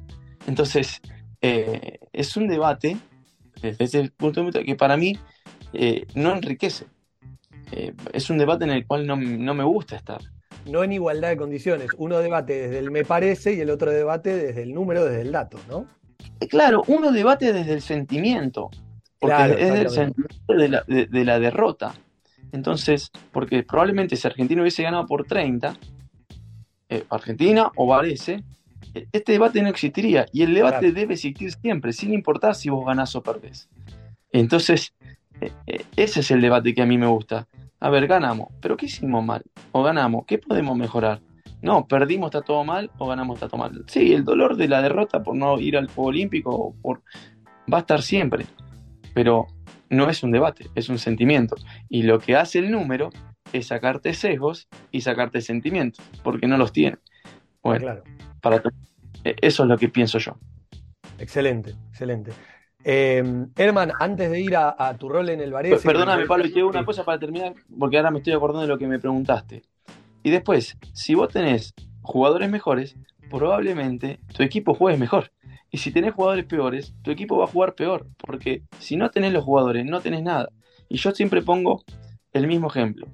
Entonces, 0.46 1.00
eh, 1.40 1.98
es 2.12 2.36
un 2.36 2.48
debate, 2.48 2.96
desde 3.60 4.00
el 4.00 4.10
punto 4.10 4.40
de 4.40 4.46
vista 4.46 4.64
que 4.64 4.74
para 4.74 4.96
mí 4.96 5.18
eh, 5.72 6.06
no 6.14 6.32
enriquece. 6.32 6.86
es 8.12 8.30
un 8.30 8.38
debate 8.38 8.64
en 8.64 8.70
el 8.70 8.86
cual 8.86 9.06
no 9.06 9.16
me 9.16 9.64
gusta 9.64 9.96
estar 9.96 10.20
no 10.66 10.84
en 10.84 10.92
igualdad 10.92 11.30
de 11.30 11.36
condiciones. 11.36 11.90
Uno 11.98 12.18
debate 12.18 12.54
desde 12.54 12.78
el 12.78 12.90
me 12.90 13.04
parece 13.04 13.54
y 13.54 13.60
el 13.60 13.70
otro 13.70 13.90
debate 13.90 14.34
desde 14.34 14.62
el 14.62 14.74
número, 14.74 15.04
desde 15.04 15.22
el 15.22 15.32
dato, 15.32 15.58
¿no? 15.68 15.86
Eh, 16.40 16.48
claro, 16.48 16.82
uno 16.86 17.12
debate 17.12 17.52
desde 17.52 17.72
el 17.72 17.82
sentimiento, 17.82 18.70
porque 19.18 19.56
es 19.58 19.70
el 19.70 19.90
sentimiento 19.90 20.54
de 20.54 21.24
la, 21.24 21.38
derrota. 21.38 21.94
Entonces, 22.52 23.10
porque 23.32 23.62
probablemente 23.62 24.16
si 24.16 24.26
Argentina 24.26 24.60
hubiese 24.60 24.82
ganado 24.82 25.06
por 25.06 25.24
30, 25.24 25.76
eh, 26.88 27.04
Argentina 27.08 27.70
o 27.76 27.86
Varese, 27.86 28.44
eh, 28.94 29.06
este 29.10 29.32
debate 29.32 29.62
no 29.62 29.68
existiría. 29.68 30.26
Y 30.32 30.42
el 30.42 30.54
debate 30.54 30.92
debe 30.92 31.14
existir 31.14 31.50
siempre, 31.52 31.92
sin 31.92 32.12
importar 32.12 32.54
si 32.54 32.68
vos 32.70 32.84
ganás 32.86 33.16
o 33.16 33.22
perdés. 33.22 33.68
Entonces, 34.30 34.94
ese 35.96 36.20
es 36.20 36.30
el 36.30 36.40
debate 36.40 36.74
que 36.74 36.82
a 36.82 36.86
mí 36.86 36.98
me 36.98 37.06
gusta. 37.06 37.48
A 37.80 37.90
ver, 37.90 38.06
ganamos, 38.06 38.48
pero 38.60 38.76
¿qué 38.76 38.86
hicimos 38.86 39.24
mal? 39.24 39.42
¿O 39.72 39.82
ganamos? 39.82 40.24
¿Qué 40.26 40.38
podemos 40.38 40.76
mejorar? 40.76 41.20
No, 41.62 41.86
perdimos, 41.86 42.28
está 42.28 42.42
todo 42.42 42.64
mal, 42.64 42.90
o 42.98 43.06
ganamos, 43.06 43.36
está 43.36 43.48
todo 43.48 43.58
mal. 43.58 43.84
Sí, 43.86 44.12
el 44.12 44.24
dolor 44.24 44.56
de 44.56 44.68
la 44.68 44.82
derrota 44.82 45.22
por 45.22 45.36
no 45.36 45.58
ir 45.58 45.76
al 45.76 45.86
Juego 45.86 46.10
Olímpico 46.10 46.74
por... 46.82 47.02
va 47.72 47.78
a 47.78 47.80
estar 47.80 48.02
siempre, 48.02 48.46
pero 49.14 49.46
no 49.92 50.08
es 50.08 50.22
un 50.22 50.32
debate, 50.32 50.68
es 50.74 50.88
un 50.88 50.98
sentimiento. 50.98 51.54
Y 51.88 52.02
lo 52.02 52.18
que 52.18 52.34
hace 52.34 52.58
el 52.58 52.70
número 52.70 53.10
es 53.52 53.68
sacarte 53.68 54.14
sesgos 54.14 54.68
y 54.90 55.02
sacarte 55.02 55.40
sentimientos, 55.40 56.04
porque 56.24 56.48
no 56.48 56.56
los 56.56 56.72
tiene. 56.72 56.96
Bueno, 57.62 57.84
claro. 57.84 58.04
para 58.40 58.62
e, 59.22 59.36
eso 59.40 59.62
es 59.62 59.68
lo 59.68 59.78
que 59.78 59.88
pienso 59.88 60.18
yo. 60.18 60.36
Excelente, 61.18 61.74
excelente. 61.90 62.32
Eh, 62.84 63.22
Herman, 63.54 63.92
antes 64.00 64.30
de 64.30 64.40
ir 64.40 64.56
a, 64.56 64.96
tu 64.98 65.08
rol 65.08 65.28
en 65.28 65.40
el 65.40 65.52
Varese. 65.52 65.86
Perdóname, 65.86 66.26
Pablo, 66.26 66.46
y 66.46 66.52
te 66.52 66.64
una 66.64 66.84
cosa 66.84 67.04
para 67.04 67.18
terminar, 67.18 67.54
porque 67.78 67.98
ahora 67.98 68.10
me 68.10 68.18
estoy 68.18 68.32
acordando 68.32 68.62
de 68.62 68.68
lo 68.68 68.78
que 68.78 68.88
me 68.88 68.98
preguntaste. 68.98 69.62
Y 70.24 70.30
después, 70.30 70.76
si 70.92 71.14
vos 71.14 71.28
tenés 71.28 71.74
jugadores 72.00 72.50
mejores, 72.50 72.96
probablemente 73.30 74.20
tu 74.34 74.42
equipo 74.42 74.74
juegue 74.74 74.98
mejor. 74.98 75.30
Y 75.72 75.78
si 75.78 75.90
tenés 75.90 76.14
jugadores 76.14 76.44
peores, 76.44 76.94
tu 77.02 77.10
equipo 77.10 77.36
va 77.38 77.44
a 77.44 77.48
jugar 77.48 77.74
peor. 77.74 78.06
Porque 78.18 78.62
si 78.78 78.96
no 78.96 79.10
tenés 79.10 79.32
los 79.32 79.42
jugadores, 79.42 79.84
no 79.84 80.00
tenés 80.00 80.22
nada. 80.22 80.50
Y 80.88 80.98
yo 80.98 81.10
siempre 81.10 81.42
pongo 81.42 81.82
el 82.32 82.46
mismo 82.46 82.68
ejemplo. 82.68 83.08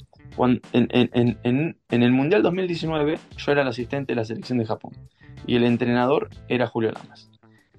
En, 0.72 0.88
en, 0.92 1.76
el 1.90 2.12
Mundial 2.12 2.42
2019 2.42 3.18
yo 3.36 3.52
era 3.52 3.62
el 3.62 3.68
asistente 3.68 4.12
de 4.12 4.16
la 4.16 4.24
selección 4.26 4.58
de 4.58 4.66
Japón. 4.66 4.92
Y 5.46 5.56
el 5.56 5.64
entrenador 5.64 6.28
era 6.48 6.66
Julio 6.66 6.92
Lamas. 6.92 7.30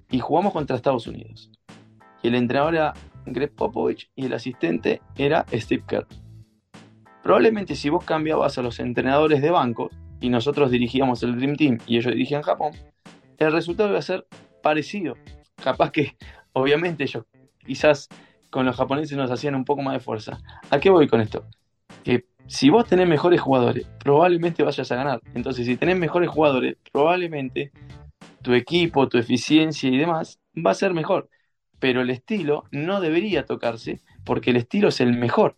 Y 0.10 0.20
jugamos 0.20 0.54
contra 0.54 0.76
Estados 0.76 1.06
Unidos 1.06 1.52
y 2.22 2.28
el 2.28 2.36
entrenador 2.36 2.76
era 2.76 2.94
Greg 3.26 3.52
Popovich 3.54 4.10
y 4.15 4.26
el 4.26 4.34
asistente 4.34 5.02
era 5.18 5.46
Steve 5.54 5.84
Kerr. 5.88 6.08
Probablemente 7.24 7.76
si 7.76 7.89
vos 7.89 8.04
cambiabas 8.04 8.58
a 8.58 8.62
los 8.62 8.80
entrenadores 8.80 9.42
de 9.42 9.52
banco 9.52 9.89
y 10.20 10.30
nosotros 10.30 10.72
dirigíamos 10.72 11.24
el 11.24 11.36
Dream 11.38 11.56
Team 11.56 11.78
y 11.86 11.98
ellos 11.98 12.13
dirigían 12.13 12.42
Japón, 12.42 12.74
el 13.38 13.52
resultado 13.52 13.89
iba 13.89 14.00
a 14.00 14.04
ser 14.04 14.26
parecido. 14.62 15.15
Capaz 15.63 15.91
que, 15.91 16.17
obviamente, 16.54 17.04
ellos 17.04 17.26
quizás 17.65 18.08
con 18.50 18.65
los 18.65 18.76
japoneses 18.76 19.17
nos 19.17 19.32
hacían 19.32 19.56
un 19.56 19.65
poco 19.65 19.82
más 19.82 19.93
de 19.93 20.00
fuerza. 20.00 20.39
¿A 20.69 20.80
qué 20.80 20.89
voy 20.89 21.08
con 21.08 21.22
esto? 21.22 21.45
Que 22.04 22.26
si 22.48 22.69
vos 22.69 22.88
tenés 22.88 23.08
mejores 23.08 23.39
jugadores, 23.39 23.86
probablemente 24.00 24.63
vayas 24.63 24.91
a 24.91 24.95
ganar. 24.95 25.22
Entonces, 25.36 25.65
si 25.67 25.78
tenés 25.78 25.98
mejores 25.98 26.30
jugadores, 26.30 26.78
probablemente 26.91 27.72
tu 28.41 28.54
equipo, 28.54 29.08
tu 29.08 29.17
eficiencia 29.17 29.89
y 29.89 29.98
demás 29.98 30.39
va 30.56 30.72
a 30.72 30.76
ser 30.76 30.93
mejor. 30.93 31.30
Pero 31.80 32.02
el 32.02 32.10
estilo 32.10 32.65
no 32.72 33.02
debería 33.02 33.45
tocarse 33.45 34.00
porque 34.26 34.50
el 34.50 34.58
estilo 34.58 34.89
es 34.89 35.00
el 35.00 35.13
mejor. 35.13 35.58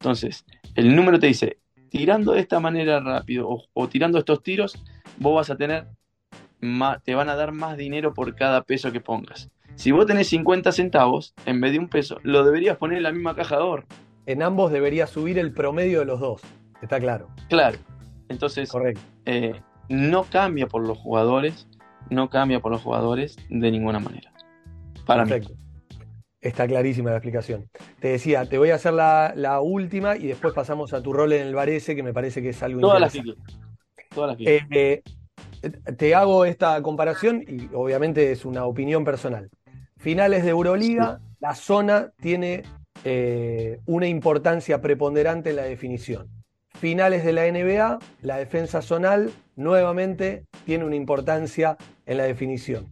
Entonces, 0.00 0.44
el 0.74 0.94
número 0.96 1.18
te 1.18 1.28
dice, 1.28 1.58
tirando 1.88 2.32
de 2.32 2.40
esta 2.40 2.58
manera 2.58 3.00
rápido 3.00 3.48
o, 3.72 3.88
tirando 3.88 4.18
estos 4.18 4.42
tiros, 4.42 4.82
vos 5.18 5.36
vas 5.36 5.50
a 5.50 5.56
tener 5.56 5.86
te 7.04 7.14
van 7.14 7.28
a 7.28 7.36
dar 7.36 7.52
más 7.52 7.76
dinero 7.76 8.14
por 8.14 8.34
cada 8.34 8.62
peso 8.62 8.92
que 8.92 9.00
pongas. 9.00 9.50
Si 9.74 9.90
vos 9.90 10.06
tenés 10.06 10.28
50 10.28 10.72
centavos 10.72 11.34
en 11.46 11.60
vez 11.60 11.72
de 11.72 11.78
un 11.78 11.88
peso, 11.88 12.18
lo 12.22 12.44
deberías 12.44 12.76
poner 12.76 12.98
en 12.98 13.02
la 13.02 13.12
misma 13.12 13.34
caja 13.34 13.56
de 13.56 13.62
ahorro. 13.62 13.86
En 14.26 14.42
ambos 14.42 14.70
debería 14.70 15.06
subir 15.06 15.38
el 15.38 15.52
promedio 15.52 16.00
de 16.00 16.06
los 16.06 16.20
dos, 16.20 16.42
está 16.80 16.98
claro. 17.00 17.28
Claro. 17.48 17.78
Entonces, 18.28 18.72
eh, 19.26 19.60
no 19.88 20.24
cambia 20.24 20.66
por 20.66 20.86
los 20.86 20.96
jugadores, 20.98 21.68
no 22.08 22.30
cambia 22.30 22.60
por 22.60 22.72
los 22.72 22.82
jugadores 22.82 23.36
de 23.50 23.70
ninguna 23.70 23.98
manera. 23.98 24.32
Para 25.04 25.24
Perfecto. 25.24 25.54
Está 26.40 26.66
clarísima 26.66 27.10
la 27.10 27.16
explicación. 27.16 27.70
Te 28.00 28.08
decía, 28.08 28.44
te 28.46 28.58
voy 28.58 28.70
a 28.70 28.74
hacer 28.74 28.92
la, 28.92 29.60
última 29.62 30.16
y 30.16 30.26
después 30.26 30.52
pasamos 30.52 30.92
a 30.92 31.02
tu 31.02 31.12
rol 31.12 31.32
en 31.32 31.46
el 31.46 31.54
Varese, 31.54 31.96
que 31.96 32.02
me 32.02 32.12
parece 32.12 32.42
que 32.42 32.50
es 32.50 32.62
algo 32.62 32.80
Todas 32.80 33.14
interesante. 33.14 33.42
Todas 34.14 34.38
las 34.38 34.46
eh, 34.46 34.66
eh, 34.70 35.02
te 35.70 36.14
hago 36.14 36.44
esta 36.44 36.80
comparación 36.82 37.42
y 37.46 37.68
obviamente 37.74 38.32
es 38.32 38.44
una 38.44 38.64
opinión 38.64 39.04
personal. 39.04 39.50
Finales 39.96 40.44
de 40.44 40.50
Euroliga, 40.50 41.20
la 41.40 41.54
zona 41.54 42.10
tiene 42.20 42.62
eh, 43.04 43.80
una 43.86 44.06
importancia 44.06 44.80
preponderante 44.80 45.50
en 45.50 45.56
la 45.56 45.62
definición. 45.62 46.28
Finales 46.70 47.24
de 47.24 47.32
la 47.32 47.50
NBA, 47.50 47.98
la 48.22 48.36
defensa 48.36 48.82
zonal 48.82 49.30
nuevamente 49.56 50.44
tiene 50.64 50.84
una 50.84 50.96
importancia 50.96 51.76
en 52.06 52.18
la 52.18 52.24
definición. 52.24 52.88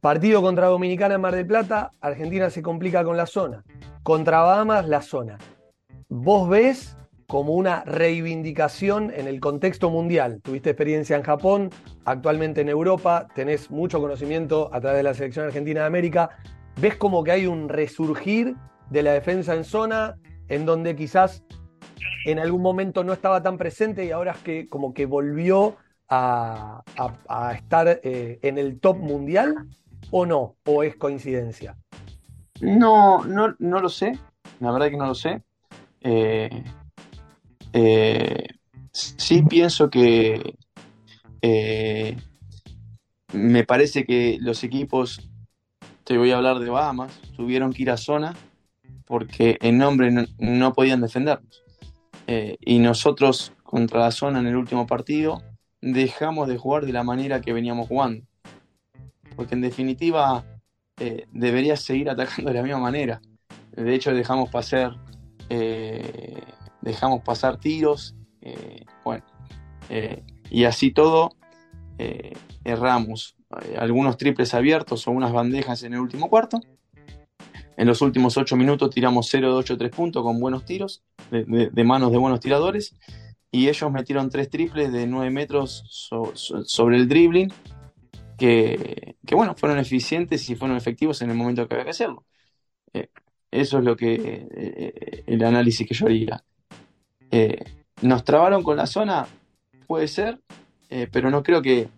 Partido 0.00 0.42
contra 0.42 0.66
Dominicana 0.66 1.14
en 1.14 1.20
Mar 1.20 1.34
del 1.34 1.46
Plata, 1.46 1.90
Argentina 2.00 2.50
se 2.50 2.62
complica 2.62 3.02
con 3.02 3.16
la 3.16 3.26
zona. 3.26 3.64
Contra 4.02 4.40
Bahamas, 4.40 4.88
la 4.88 5.02
zona. 5.02 5.38
¿Vos 6.08 6.48
ves 6.48 6.96
como 7.26 7.54
una 7.54 7.84
reivindicación 7.84 9.12
en 9.14 9.26
el 9.26 9.40
contexto 9.40 9.90
mundial? 9.90 10.40
Tuviste 10.42 10.70
experiencia 10.70 11.16
en 11.16 11.22
Japón, 11.22 11.70
actualmente 12.04 12.60
en 12.60 12.68
Europa, 12.68 13.28
tenés 13.34 13.70
mucho 13.70 14.00
conocimiento 14.00 14.70
a 14.72 14.80
través 14.80 14.98
de 14.98 15.02
la 15.02 15.14
selección 15.14 15.46
argentina 15.46 15.80
de 15.80 15.86
América. 15.86 16.30
¿Ves 16.80 16.96
como 16.96 17.24
que 17.24 17.32
hay 17.32 17.46
un 17.46 17.68
resurgir 17.68 18.54
de 18.90 19.02
la 19.02 19.12
defensa 19.12 19.54
en 19.54 19.64
zona 19.64 20.16
en 20.48 20.66
donde 20.66 20.94
quizás 20.94 21.44
en 22.24 22.38
algún 22.38 22.62
momento 22.62 23.04
no 23.04 23.12
estaba 23.12 23.42
tan 23.42 23.58
presente 23.58 24.04
y 24.04 24.10
ahora 24.10 24.32
es 24.32 24.38
que 24.38 24.68
como 24.68 24.92
que 24.94 25.06
volvió 25.06 25.76
a, 26.08 26.82
estar 27.54 28.00
eh, 28.02 28.38
en 28.42 28.58
el 28.58 28.78
top 28.78 28.98
mundial? 28.98 29.66
o 30.10 30.26
no? 30.26 30.56
¿O 30.66 30.82
es 30.82 30.96
coincidencia? 30.96 31.76
No, 32.60 33.24
no, 33.24 33.54
no 33.58 33.80
lo 33.80 33.88
sé. 33.88 34.18
La 34.60 34.72
verdad 34.72 34.90
que 34.90 34.96
no 34.96 35.06
lo 35.06 35.14
sé. 35.14 35.42
Eh, 36.00 36.64
eh, 37.72 38.48
sí 38.92 39.42
pienso 39.42 39.90
que 39.90 40.54
eh, 41.42 42.16
me 43.32 43.64
parece 43.64 44.04
que 44.04 44.38
los 44.40 44.64
equipos, 44.64 45.28
te 46.04 46.18
voy 46.18 46.30
a 46.30 46.36
hablar 46.36 46.58
de 46.58 46.70
Bahamas, 46.70 47.12
tuvieron 47.36 47.72
que 47.72 47.82
ir 47.82 47.90
a 47.90 47.96
zona 47.96 48.34
porque 49.06 49.58
en 49.60 49.78
nombre 49.78 50.10
no, 50.38 50.72
podían 50.72 51.00
defendernos. 51.00 51.62
y 52.26 52.78
nosotros 52.80 53.52
contra 53.62 54.00
la 54.00 54.10
zona 54.10 54.40
en 54.40 54.46
el 54.46 54.56
último 54.56 54.86
partido 54.86 55.42
dejamos 55.80 56.48
de 56.48 56.56
jugar 56.56 56.86
de 56.86 56.92
la 56.92 57.04
manera 57.04 57.40
que 57.40 57.52
veníamos 57.52 57.86
jugando 57.88 58.26
porque 59.36 59.54
en 59.54 59.60
definitiva 59.60 60.44
eh, 60.98 61.26
deberías 61.30 61.80
seguir 61.80 62.08
atacando 62.10 62.50
de 62.50 62.56
la 62.56 62.62
misma 62.62 62.80
manera. 62.80 63.20
De 63.72 63.94
hecho, 63.94 64.14
dejamos 64.14 64.48
pasar, 64.50 64.96
eh, 65.50 66.42
dejamos 66.86 67.22
pasar 67.22 67.58
tiros, 67.58 68.14
eh, 68.40 68.84
bueno, 69.04 69.24
y 70.50 70.64
así 70.64 70.90
todo 70.90 71.36
erramos 72.64 73.36
algunos 73.78 74.16
triples 74.16 74.52
abiertos 74.54 75.06
o 75.06 75.10
unas 75.12 75.32
bandejas 75.32 75.82
en 75.82 75.94
el 75.94 76.00
último 76.00 76.28
cuarto. 76.28 76.60
En 77.76 77.86
los 77.86 78.00
últimos 78.00 78.36
ocho 78.36 78.56
minutos 78.56 78.90
tiramos 78.90 79.28
0 79.30 79.48
de 79.48 79.54
8 79.54 79.76
3 79.76 79.90
puntos 79.90 80.22
con 80.22 80.40
buenos 80.40 80.64
tiros, 80.64 81.02
de, 81.30 81.84
manos 81.84 82.10
de 82.10 82.18
buenos 82.18 82.40
tiradores. 82.40 82.96
Y 83.50 83.68
ellos 83.68 83.92
metieron 83.92 84.28
tres 84.30 84.50
triples 84.50 84.92
de 84.92 85.06
9 85.06 85.30
metros 85.30 85.84
sobre 86.64 86.96
el 86.96 87.08
dribbling 87.08 87.52
que, 88.36 89.16
bueno, 89.32 89.54
fueron 89.56 89.78
eficientes 89.78 90.48
y 90.50 90.56
fueron 90.56 90.76
efectivos 90.76 91.22
en 91.22 91.30
el 91.30 91.36
momento 91.36 91.66
que 91.66 91.74
había 91.74 91.84
que 91.84 91.90
hacerlo. 91.90 92.24
Eh, 92.92 93.08
eso 93.50 93.78
es 93.78 93.84
lo 93.84 93.96
que 93.96 94.14
eh, 94.14 94.48
eh, 94.50 95.24
el 95.26 95.44
análisis 95.44 95.86
que 95.86 95.94
yo 95.94 96.06
haría. 96.06 96.42
¿Nos 98.02 98.24
trabaron 98.24 98.62
con 98.62 98.76
la 98.76 98.86
zona? 98.86 99.26
Puede 99.86 100.08
ser, 100.08 100.40
pero 101.10 101.30
no 101.30 101.42
creo 101.42 101.62
que 101.62 101.88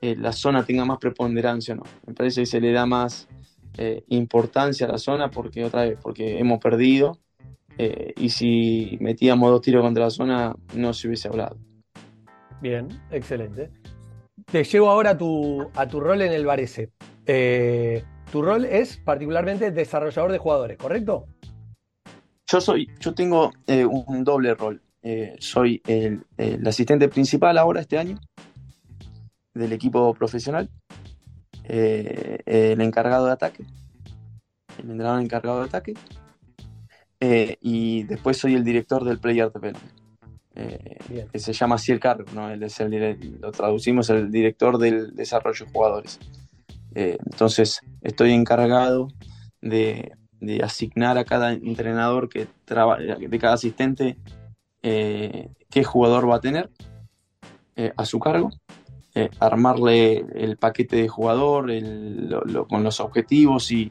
la 0.00 0.32
zona 0.32 0.64
tenga 0.64 0.84
más 0.84 0.98
preponderancia, 0.98 1.74
¿no? 1.74 1.82
Me 2.06 2.14
parece 2.14 2.42
que 2.42 2.46
se 2.46 2.60
le 2.60 2.72
da 2.72 2.86
más 2.86 3.28
importancia 4.08 4.86
a 4.86 4.92
la 4.92 4.98
zona 4.98 5.30
porque 5.30 5.64
otra 5.64 5.82
vez, 5.82 5.98
porque 6.02 6.38
hemos 6.38 6.58
perdido 6.58 7.18
y 8.16 8.28
si 8.28 8.98
metíamos 9.00 9.50
dos 9.50 9.62
tiros 9.62 9.82
contra 9.82 10.04
la 10.04 10.10
zona 10.10 10.54
no 10.74 10.92
se 10.92 11.08
hubiese 11.08 11.28
hablado. 11.28 11.56
Bien, 12.60 12.88
excelente. 13.10 13.70
Te 14.50 14.62
llevo 14.64 14.88
ahora 14.88 15.10
a 15.10 15.18
tu, 15.18 15.68
a 15.74 15.88
tu 15.88 15.98
rol 15.98 16.22
en 16.22 16.32
el 16.32 16.46
Varese. 16.46 16.90
Eh, 17.26 18.04
tu 18.30 18.42
rol 18.42 18.64
es 18.64 18.96
particularmente 18.98 19.70
desarrollador 19.70 20.30
de 20.32 20.38
jugadores, 20.38 20.78
¿correcto? 20.78 21.26
Yo 22.52 22.60
soy, 22.60 22.90
yo 23.00 23.14
tengo 23.14 23.50
eh, 23.66 23.84
un 23.84 24.24
doble 24.24 24.54
rol. 24.54 24.82
Eh, 25.02 25.36
soy 25.38 25.80
el, 25.86 26.22
asistente 26.66 27.08
principal 27.08 27.56
ahora 27.56 27.80
este 27.80 27.96
año 27.98 28.20
del 29.54 29.72
equipo 29.72 30.12
profesional, 30.12 30.68
el 31.64 32.80
encargado 32.80 33.26
de 33.26 33.32
ataque, 33.32 33.64
el 34.78 34.90
entrenador 34.90 35.22
encargado 35.22 35.60
de 35.60 35.66
ataque, 35.66 35.94
y 37.60 38.02
después 38.04 38.36
soy 38.36 38.54
el 38.54 38.64
director 38.64 39.04
del 39.04 39.18
Player 39.18 39.50
Development 39.50 40.02
eh, 40.54 40.98
que 41.32 41.38
se 41.38 41.54
llama 41.54 41.76
así 41.76 41.92
el 41.92 42.00
cargo, 42.00 42.26
¿no? 42.34 42.54
lo 42.54 43.52
traducimos 43.52 44.10
el 44.10 44.30
director 44.30 44.76
del 44.76 45.14
desarrollo 45.14 45.64
de 45.64 45.72
jugadores. 45.72 46.20
Eh, 46.94 47.16
entonces, 47.24 47.80
estoy 48.02 48.32
encargado 48.32 49.08
de, 49.62 50.12
asignar 50.62 51.18
a 51.18 51.24
cada 51.24 51.52
entrenador 51.52 52.28
que 52.28 52.46
de 52.66 53.38
cada 53.38 53.54
asistente 53.54 54.16
eh, 54.82 55.50
qué 55.70 55.84
jugador 55.84 56.28
va 56.28 56.36
a 56.36 56.40
tener 56.40 56.70
a 57.96 58.04
su 58.04 58.18
cargo, 58.18 58.50
armarle 59.40 60.26
el 60.34 60.56
paquete 60.58 60.96
de 60.96 61.08
jugador 61.08 61.70
con 62.68 62.84
los 62.84 63.00
objetivos 63.00 63.72
y, 63.72 63.90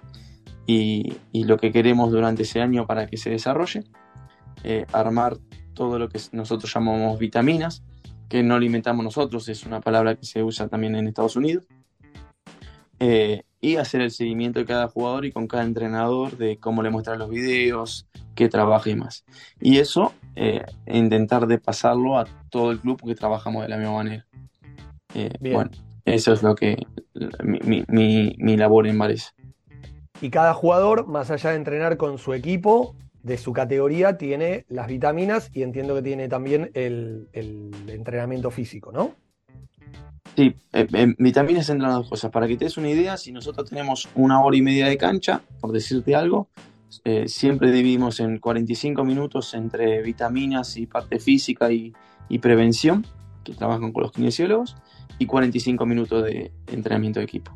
y, 0.68 1.44
lo 1.46 1.58
que 1.58 1.72
queremos 1.72 2.12
durante 2.12 2.44
ese 2.44 2.62
año 2.62 2.86
para 2.86 3.08
que 3.08 3.18
se 3.18 3.32
desarrolle, 3.32 3.84
armar 4.94 5.38
todo 5.74 5.98
lo 5.98 6.10
que 6.10 6.20
nosotros 6.32 6.72
llamamos 6.74 7.18
vitaminas, 7.18 7.84
que 8.30 8.44
no 8.44 8.56
alimentamos 8.56 9.04
nosotros, 9.04 9.50
es 9.50 9.66
una 9.66 9.82
palabra 9.82 10.16
que 10.16 10.26
se 10.26 10.44
usa 10.44 10.68
también 10.68 10.96
en 10.96 11.08
Estados 11.08 11.36
Unidos. 11.36 11.66
Eh, 13.04 13.42
y 13.60 13.76
hacer 13.78 14.02
el 14.02 14.12
seguimiento 14.12 14.60
de 14.60 14.66
cada 14.66 14.88
jugador 14.88 15.26
y 15.26 15.32
con 15.32 15.48
cada 15.48 15.64
entrenador 15.64 16.38
de 16.38 16.58
cómo 16.58 16.82
le 16.84 16.90
muestran 16.90 17.20
los 17.20 17.30
videos, 17.30 18.08
qué 18.36 18.48
trabaja 18.48 18.90
y 18.90 18.96
más. 18.96 19.26
Y 19.60 19.80
eso, 19.80 20.14
eh, 20.36 20.64
intentar 20.88 21.48
de 21.48 21.58
pasarlo 21.58 22.18
a 22.18 22.26
todo 22.50 22.72
el 22.72 22.80
club 22.80 22.98
porque 23.00 23.16
trabajamos 23.16 23.64
de 23.64 23.70
la 23.70 23.78
misma 23.78 23.94
manera. 23.94 24.26
Eh, 25.14 25.32
bueno, 25.40 25.72
eso 26.06 26.32
es 26.34 26.42
lo 26.42 26.56
que 26.56 26.86
mi, 27.44 27.84
mi, 27.88 28.36
mi 28.38 28.58
labor 28.58 28.88
en 28.88 28.98
Vares. 28.98 29.34
Y 30.22 30.30
cada 30.30 30.54
jugador, 30.54 31.08
más 31.08 31.32
allá 31.32 31.50
de 31.50 31.56
entrenar 31.58 31.98
con 31.98 32.18
su 32.20 32.34
equipo, 32.34 32.96
de 33.24 33.38
su 33.38 33.54
categoría 33.54 34.18
tiene 34.18 34.66
las 34.70 34.88
vitaminas 34.88 35.50
y 35.54 35.64
entiendo 35.64 35.96
que 35.96 36.02
tiene 36.02 36.28
también 36.28 36.72
el, 36.74 37.30
entrenamiento 37.88 38.52
físico, 38.52 38.92
¿no? 38.92 39.16
Sí, 40.36 40.56
eh, 40.72 40.88
eh, 40.94 41.16
vitaminas 41.18 41.70
entran 41.70 41.92
dos 41.92 42.10
cosas. 42.10 42.32
Para 42.32 42.48
que 42.48 42.58
te 42.58 42.66
des 42.66 42.78
una 42.78 42.90
idea, 42.90 43.18
si 43.18 43.32
nosotros 43.32 43.70
tenemos 43.70 44.08
una 44.16 44.42
hora 44.42 44.56
y 44.56 44.62
media 44.62 44.88
de 44.88 44.98
cancha, 44.98 45.42
por 45.60 45.72
decirte 45.72 46.16
algo, 46.16 46.48
eh, 47.04 47.28
siempre 47.28 47.72
dividimos 47.72 48.20
en 48.20 48.40
45 48.40 49.04
minutos 49.04 49.54
entre 49.54 50.02
vitaminas 50.02 50.78
y 50.78 50.88
parte 50.88 51.20
física 51.20 51.72
y, 51.72 51.94
prevención, 52.42 53.06
que 53.44 53.54
trabajan 53.54 53.92
con 53.92 54.04
los 54.04 54.14
kinesiólogos, 54.14 54.78
y 55.20 55.26
45 55.26 55.86
minutos 55.86 56.24
de 56.24 56.52
entrenamiento 56.68 57.20
de 57.20 57.26
equipo. 57.26 57.52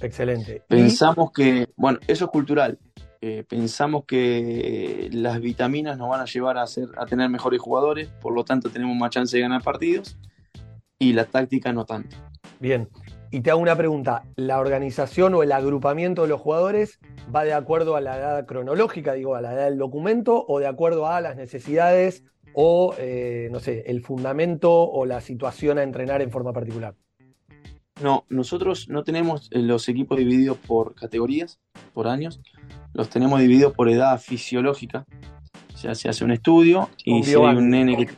Excelente. 0.00 0.62
Pensamos 0.68 1.30
que, 1.32 1.68
bueno, 1.76 1.98
eso 2.06 2.26
es 2.26 2.30
cultural, 2.30 2.78
Eh, 3.20 3.42
pensamos 3.48 4.04
que 4.04 5.10
las 5.12 5.40
vitaminas 5.40 5.98
nos 5.98 6.08
van 6.08 6.20
a 6.20 6.24
llevar 6.24 6.56
a, 6.56 6.64
ser, 6.68 6.86
a 6.96 7.04
tener 7.04 7.28
mejores 7.28 7.60
jugadores, 7.60 8.06
por 8.20 8.32
lo 8.32 8.44
tanto 8.44 8.70
tenemos 8.70 8.96
más 8.96 9.10
chance 9.10 9.36
de 9.36 9.42
ganar 9.42 9.60
partidos 9.60 10.16
y 10.98 11.12
la 11.12 11.24
táctica 11.24 11.72
no 11.72 11.84
tanto. 11.84 12.16
Bien, 12.60 12.88
y 13.30 13.40
te 13.40 13.50
hago 13.50 13.60
una 13.60 13.76
pregunta, 13.76 14.24
¿la 14.36 14.58
organización 14.58 15.34
o 15.34 15.42
el 15.42 15.52
agrupamiento 15.52 16.22
de 16.22 16.28
los 16.28 16.40
jugadores 16.40 16.98
va 17.34 17.44
de 17.44 17.52
acuerdo 17.52 17.94
a 17.94 18.00
la 18.00 18.16
edad 18.16 18.46
cronológica, 18.46 19.12
digo, 19.12 19.34
a 19.34 19.40
la 19.40 19.52
edad 19.52 19.66
del 19.66 19.78
documento, 19.78 20.44
o 20.46 20.58
de 20.58 20.66
acuerdo 20.66 21.06
a 21.06 21.20
las 21.20 21.36
necesidades 21.36 22.24
o, 22.54 22.94
eh, 22.98 23.48
no 23.52 23.60
sé, 23.60 23.84
el 23.86 24.02
fundamento 24.02 24.72
o 24.72 25.04
la 25.04 25.20
situación 25.20 25.78
a 25.78 25.82
entrenar 25.82 26.22
en 26.22 26.30
forma 26.30 26.52
particular? 26.52 26.94
No, 28.02 28.24
nosotros 28.28 28.88
no 28.88 29.04
tenemos 29.04 29.48
eh, 29.52 29.58
los 29.58 29.88
equipos 29.88 30.18
divididos 30.18 30.56
por 30.56 30.94
categorías, 30.94 31.60
por 31.92 32.08
años, 32.08 32.40
los 32.94 33.10
tenemos 33.10 33.40
divididos 33.40 33.74
por 33.74 33.88
edad 33.88 34.18
fisiológica. 34.20 35.04
O 35.74 35.76
sea, 35.76 35.94
se 35.94 36.08
hace 36.08 36.24
un 36.24 36.32
estudio 36.32 36.88
y 37.04 37.22
si 37.22 37.34
hay 37.34 37.56
un 37.56 37.70
nene 37.70 37.96
que. 37.96 38.08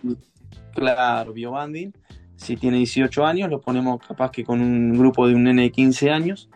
Claro, 0.75 1.33
biobanding. 1.33 1.93
Si 2.41 2.57
tiene 2.57 2.79
18 2.79 3.27
años, 3.27 3.51
lo 3.51 3.61
ponemos 3.61 4.01
capaz 4.01 4.31
que 4.31 4.45
con 4.45 4.61
un 4.61 4.99
grupo 4.99 5.29
de 5.29 5.35
un 5.35 5.45
nene 5.45 5.63
de 5.63 5.71
15 5.71 6.11
años, 6.11 6.49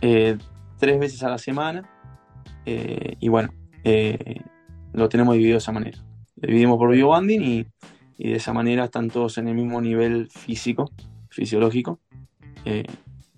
eh, 0.00 0.38
tres 0.78 0.98
veces 0.98 1.22
a 1.24 1.28
la 1.28 1.38
semana. 1.38 1.82
Eh, 2.64 3.16
y 3.18 3.28
bueno, 3.28 3.52
lo 4.92 5.08
tenemos 5.08 5.34
dividido 5.34 5.54
de 5.54 5.58
esa 5.58 5.72
manera. 5.72 5.98
Lo 6.36 6.46
dividimos 6.46 6.78
por 6.78 6.90
biobanding 6.90 7.42
y, 7.42 7.66
y 8.16 8.30
de 8.30 8.36
esa 8.36 8.52
manera 8.52 8.84
están 8.84 9.10
todos 9.10 9.38
en 9.38 9.48
el 9.48 9.54
mismo 9.54 9.80
nivel 9.80 10.28
físico, 10.30 10.90
fisiológico. 11.30 11.98
Eh, 12.64 12.84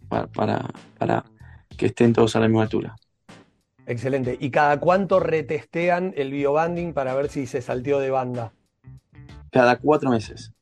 para, 0.08 0.26
para, 0.98 1.24
que 1.76 1.86
estén 1.86 2.12
todos 2.12 2.34
a 2.34 2.40
la 2.40 2.48
misma 2.48 2.62
altura. 2.62 2.96
Excelente. 3.86 4.36
¿Y 4.40 4.50
cada 4.50 4.80
cuánto 4.80 5.20
retestean 5.20 6.12
el 6.16 6.32
biobanding 6.32 6.92
para 6.92 7.14
ver 7.14 7.28
si 7.28 7.46
se 7.46 7.62
salteó 7.62 8.00
de 8.00 8.10
banda? 8.10 8.52
Cada 9.52 9.76
cuatro 9.76 10.10
meses. 10.10 10.52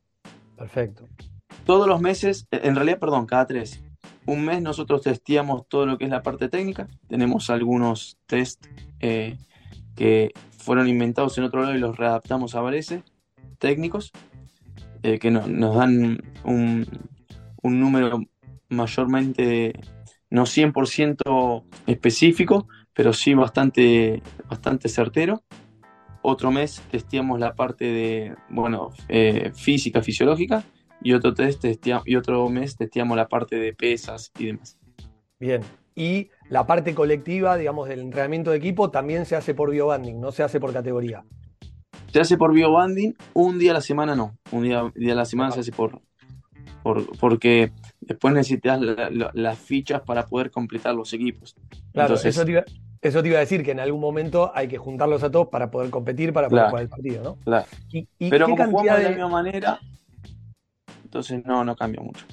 Perfecto. 0.59 1.07
Todos 1.65 1.87
los 1.87 2.01
meses, 2.01 2.47
en 2.51 2.75
realidad, 2.75 2.99
perdón, 2.99 3.27
cada 3.27 3.47
tres. 3.47 3.81
Un 4.27 4.45
mes 4.45 4.61
nosotros 4.61 5.03
testeamos 5.03 5.67
todo 5.69 5.87
lo 5.87 5.97
que 5.97 6.05
es 6.05 6.11
la 6.11 6.23
parte 6.23 6.49
técnica. 6.49 6.89
Tenemos 7.09 7.49
algunos 7.49 8.19
test 8.27 8.67
eh, 9.01 9.39
que 9.95 10.33
fueron 10.59 10.89
inventados 10.89 11.39
en 11.39 11.45
otro 11.45 11.63
lado 11.63 11.75
y 11.75 11.79
los 11.79 11.97
readaptamos 11.97 12.55
a 12.55 12.61
Varese, 12.61 13.03
técnicos, 13.59 14.13
eh, 15.03 15.19
que 15.19 15.31
nos 15.31 15.75
dan 15.75 16.21
un, 16.45 16.87
un 17.63 17.81
número 17.81 18.21
mayormente 18.69 19.73
no 20.31 20.43
100% 20.43 21.65
específico, 21.87 22.69
pero 22.93 23.13
sí 23.13 23.35
bastante, 23.35 24.23
bastante 24.49 24.89
certero. 24.89 25.43
Otro 26.23 26.51
mes 26.51 26.83
testeamos 26.91 27.39
la 27.39 27.55
parte 27.55 27.85
de, 27.85 28.35
bueno, 28.51 28.91
eh, 29.09 29.53
física, 29.55 30.03
fisiológica, 30.03 30.65
y 31.01 31.13
otro, 31.13 31.33
test 31.35 31.65
y 32.05 32.17
otro 32.17 32.49
mes 32.49 32.77
testeamos 32.77 33.17
la 33.17 33.29
parte 33.29 33.57
de 33.57 33.73
pesas 33.73 34.33
y 34.39 34.47
demás. 34.47 34.79
Bien, 35.39 35.63
y 35.95 36.31
la 36.49 36.67
parte 36.67 36.95
colectiva, 36.95 37.57
digamos, 37.57 37.89
del 37.89 38.01
entrenamiento 38.01 38.51
de 38.51 38.57
equipo 38.57 38.91
también 38.91 39.27
se 39.27 39.37
hace 39.37 39.55
por 39.55 39.71
biobanding, 39.71 40.21
no 40.21 40.33
se 40.33 40.43
hace 40.43 40.59
por 40.59 40.73
categoría. 40.73 41.25
Se 42.13 42.21
hace 42.21 42.37
por 42.37 42.53
biobanding, 42.53 43.17
un 43.35 43.59
día 43.59 43.73
a 43.73 43.75
la 43.75 43.81
semana 43.81 44.17
no, 44.17 44.37
un 44.51 44.65
día, 44.65 44.91
día 44.95 45.13
a 45.13 45.17
la 45.17 45.25
semana 45.25 45.53
se 45.53 45.61
hace 45.61 45.73
por, 45.73 46.01
porque 47.21 47.73
después 48.01 48.35
necesitas 48.35 48.81
las 49.35 49.59
fichas 49.59 50.03
para 50.03 50.27
poder 50.27 50.51
completar 50.51 50.95
los 50.95 51.13
equipos. 51.13 51.55
Claro, 51.93 52.15
eso, 52.15 52.45
te 52.45 52.51
iba, 52.51 52.65
a 53.03 53.39
decir 53.39 53.65
que 53.65 53.71
en 53.71 53.81
algún 53.81 54.01
momento 54.01 54.53
hay 54.55 54.69
que 54.69 54.79
juntarlos 54.79 55.23
a 55.23 55.31
todos 55.31 55.49
para 55.49 55.71
poder 55.71 55.91
competir, 55.91 56.33
para 56.33 56.49
poder 56.49 56.69
jugar 56.69 56.83
el 56.83 56.89
partido, 56.89 57.23
¿no? 57.23 57.37
Claro. 57.45 57.67
Pero 58.19 58.47
como 58.49 58.65
jugamos 58.67 58.97
de 58.97 59.03
la 59.03 59.09
misma 59.11 59.29
manera, 59.29 59.81
entonces 61.05 61.45
no, 61.45 61.65
no 61.65 61.77
cambia 61.77 62.03
mucho. 62.03 62.27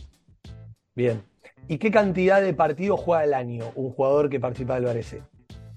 Bien. 0.96 1.22
¿Y 1.68 1.78
qué 1.78 1.92
cantidad 1.92 2.42
de 2.42 2.54
partidos 2.54 3.00
juega 3.00 3.24
el 3.24 3.34
año 3.34 3.72
un 3.76 3.92
jugador 3.92 4.30
que 4.30 4.40
participa 4.40 4.80
del 4.80 4.86
BRC? 4.86 5.24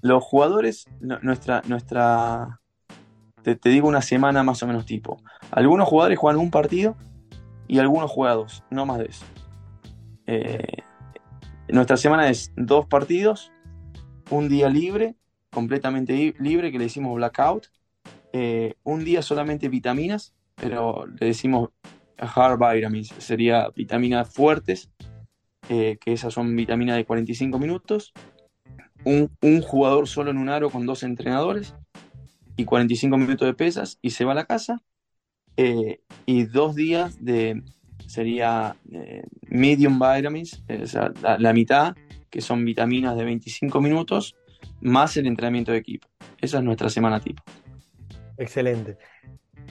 Los 0.01 0.23
jugadores, 0.23 0.85
nuestra, 0.99 1.61
nuestra, 1.67 2.59
te, 3.41 3.55
te, 3.55 3.69
digo 3.69 3.87
una 3.87 4.01
semana 4.01 4.43
más 4.43 4.61
o 4.63 4.67
menos 4.67 4.85
tipo. 4.85 5.21
Algunos 5.51 5.87
jugadores 5.87 6.17
juegan 6.17 6.39
un 6.39 6.51
partido 6.51 6.95
y 7.67 7.79
algunos 7.79 8.09
jugados, 8.11 8.63
no 8.69 8.85
más 8.85 8.99
de 8.99 9.05
eso. 9.05 9.25
Eh, 10.25 10.83
nuestra 11.69 11.97
semana 11.97 12.29
es 12.29 12.51
dos 12.55 12.85
partidos, 12.85 13.51
un 14.29 14.49
día 14.49 14.69
libre, 14.69 15.15
completamente 15.49 16.35
libre, 16.39 16.71
que 16.71 16.77
le 16.77 16.85
decimos 16.85 17.15
blackout, 17.15 17.67
eh, 18.33 18.75
un 18.83 19.03
día 19.03 19.21
solamente 19.21 19.69
vitaminas, 19.69 20.33
pero 20.55 21.05
le 21.07 21.27
decimos 21.27 21.69
hard 22.17 22.59
vitamins, 22.59 23.13
sería 23.17 23.69
vitaminas 23.75 24.31
fuertes, 24.31 24.89
eh, 25.69 25.97
que 25.99 26.13
esas 26.13 26.33
son 26.33 26.55
vitaminas 26.55 26.97
de 26.97 27.05
45 27.05 27.57
minutos, 27.59 28.13
un, 29.03 29.29
jugador 29.61 30.07
solo 30.07 30.29
en 30.29 30.37
un 30.37 30.49
aro 30.49 30.69
con 30.69 30.85
dos 30.85 31.03
entrenadores 31.03 31.73
y 32.57 32.65
45 32.65 33.17
minutos 33.17 33.47
de 33.47 33.53
pesas 33.53 33.97
y 34.01 34.09
se 34.09 34.25
va 34.25 34.33
a 34.33 34.35
la 34.35 34.45
casa, 34.45 34.81
eh, 35.57 36.01
y 36.25 36.43
dos 36.43 36.75
días 36.75 37.23
de, 37.23 37.63
sería 38.05 38.75
medium 39.47 39.99
vitamins, 39.99 40.63
la, 41.21 41.53
mitad, 41.53 41.95
que 42.29 42.41
son 42.41 42.63
vitaminas 42.65 43.17
de 43.17 43.25
25 43.25 43.81
minutos, 43.81 44.35
más 44.81 45.15
el 45.17 45.27
entrenamiento 45.27 45.71
de 45.71 45.79
equipo. 45.79 46.07
Esa 46.39 46.57
es 46.57 46.63
nuestra 46.63 46.89
semana 46.89 47.19
tipo. 47.19 47.43
Excelente. 48.37 48.97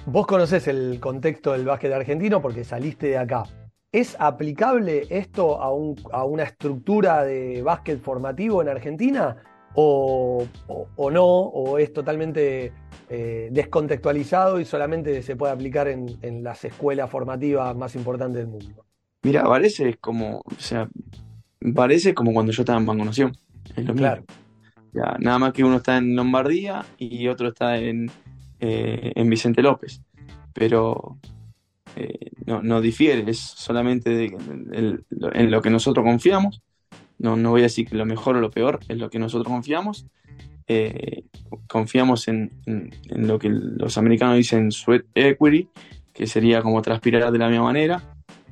Vos 0.07 0.27
conocés 0.27 0.69
el 0.69 0.99
contexto 1.01 1.53
del 1.53 1.65
básquet 1.65 1.93
argentino 1.93 2.41
porque 2.41 2.65
saliste 2.65 3.09
de 3.09 3.19
acá. 3.19 3.45
¿Es 3.91 4.17
aplicable 4.19 5.07
esto 5.09 5.61
a, 5.61 5.73
un, 5.73 5.97
a 6.13 6.25
una 6.25 6.43
estructura 6.43 7.25
de 7.25 7.63
básquet 7.63 8.01
formativo 8.01 8.61
en 8.61 8.69
Argentina? 8.69 9.37
¿O, 9.75 10.47
o 10.67 11.11
no? 11.11 11.25
¿O 11.25 11.79
es 11.79 11.93
totalmente 11.93 12.73
eh, 13.11 13.49
descontextualizado 13.51 14.61
y 14.61 14.67
solamente 14.67 15.23
se 15.23 15.35
puede 15.35 15.55
aplicar 15.55 15.89
en, 15.89 16.43
las 16.43 16.63
escuelas 16.67 17.11
formativas 17.11 17.75
más 17.75 17.95
importantes 17.95 18.43
del 18.43 18.49
mundo. 18.49 18.85
Mira, 19.23 19.45
parece 19.45 19.95
como, 19.95 20.43
o 20.45 20.55
sea, 20.59 20.91
parece 21.75 22.15
como 22.15 22.33
cuando 22.33 22.53
yo 22.53 22.63
estaba 22.63 22.79
en 22.79 22.87
Banco 22.87 23.09
Es 23.11 23.85
lo 23.85 23.95
claro. 23.95 24.25
Ya, 24.93 25.17
nada 25.19 25.39
más 25.39 25.53
que 25.53 25.65
uno 25.65 25.77
está 25.77 25.99
en 25.99 26.17
Lombardía 26.17 26.85
y 26.97 27.29
otro 27.29 27.49
está 27.49 27.77
en, 27.79 28.11
eh, 28.59 29.13
en 29.15 29.29
Vicente 29.29 29.63
López. 29.63 30.03
Pero 30.55 31.19
eh, 31.97 32.31
no, 32.47 32.81
difiere, 32.81 33.31
es 33.31 33.39
solamente 33.39 34.33
en 34.73 35.51
lo 35.51 35.63
que 35.63 35.71
nosotros 35.71 36.05
confiamos. 36.05 36.63
No, 37.19 37.37
no 37.37 37.51
voy 37.51 37.63
a 37.63 37.65
decir 37.65 37.87
que 37.89 37.97
lo 37.97 38.07
mejor 38.07 38.37
o 38.37 38.41
lo 38.41 38.51
peor, 38.51 38.81
es 38.89 38.97
lo 38.97 39.11
que 39.11 39.19
nosotros 39.19 39.53
confiamos 39.53 40.07
eh, 40.69 41.25
confiamos 41.67 42.29
en, 42.29 42.53
lo 43.07 43.39
que 43.39 43.49
los 43.49 43.97
americanos 43.97 44.37
dicen 44.37 44.71
sweat 44.71 45.05
equity, 45.15 45.69
que 46.13 46.27
sería 46.27 46.63
como 46.63 46.83
transpirar 46.83 47.33
de 47.33 47.39
la 47.39 47.49
misma 47.49 47.65
manera. 47.65 48.03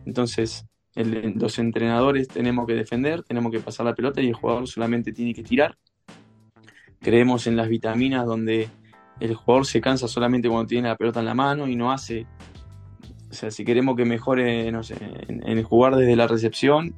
Entonces, 0.06 0.64
los 0.96 1.58
entrenadores 1.58 2.28
tenemos 2.28 2.66
que 2.66 2.74
defender, 2.74 3.22
tenemos 3.22 3.52
que 3.52 3.60
pasar 3.60 3.86
la 3.86 3.94
pelota 3.94 4.20
y 4.22 4.28
el 4.28 4.34
jugador 4.34 4.66
solamente 4.66 5.12
tiene 5.12 5.34
que 5.34 5.42
tirar. 5.42 5.76
Creemos 7.00 7.46
en 7.46 7.56
las 7.56 7.68
vitaminas 7.68 8.26
donde 8.26 8.68
el 9.20 9.34
jugador 9.34 9.66
se 9.66 9.80
cansa 9.80 10.08
solamente 10.08 10.48
cuando 10.48 10.66
tiene 10.66 10.88
la 10.88 10.96
pelota 10.96 11.20
en 11.20 11.26
la 11.26 11.34
mano 11.34 11.68
y 11.68 11.76
no 11.76 11.92
hace. 11.92 12.26
O 13.30 13.34
sea, 13.34 13.50
si 13.50 13.64
queremos 13.64 13.96
que 13.96 14.04
mejore, 14.04 14.70
no 14.72 14.82
sé, 14.82 14.96
en 15.28 15.62
jugar 15.62 15.96
desde 15.96 16.16
la 16.16 16.26
recepción, 16.26 16.94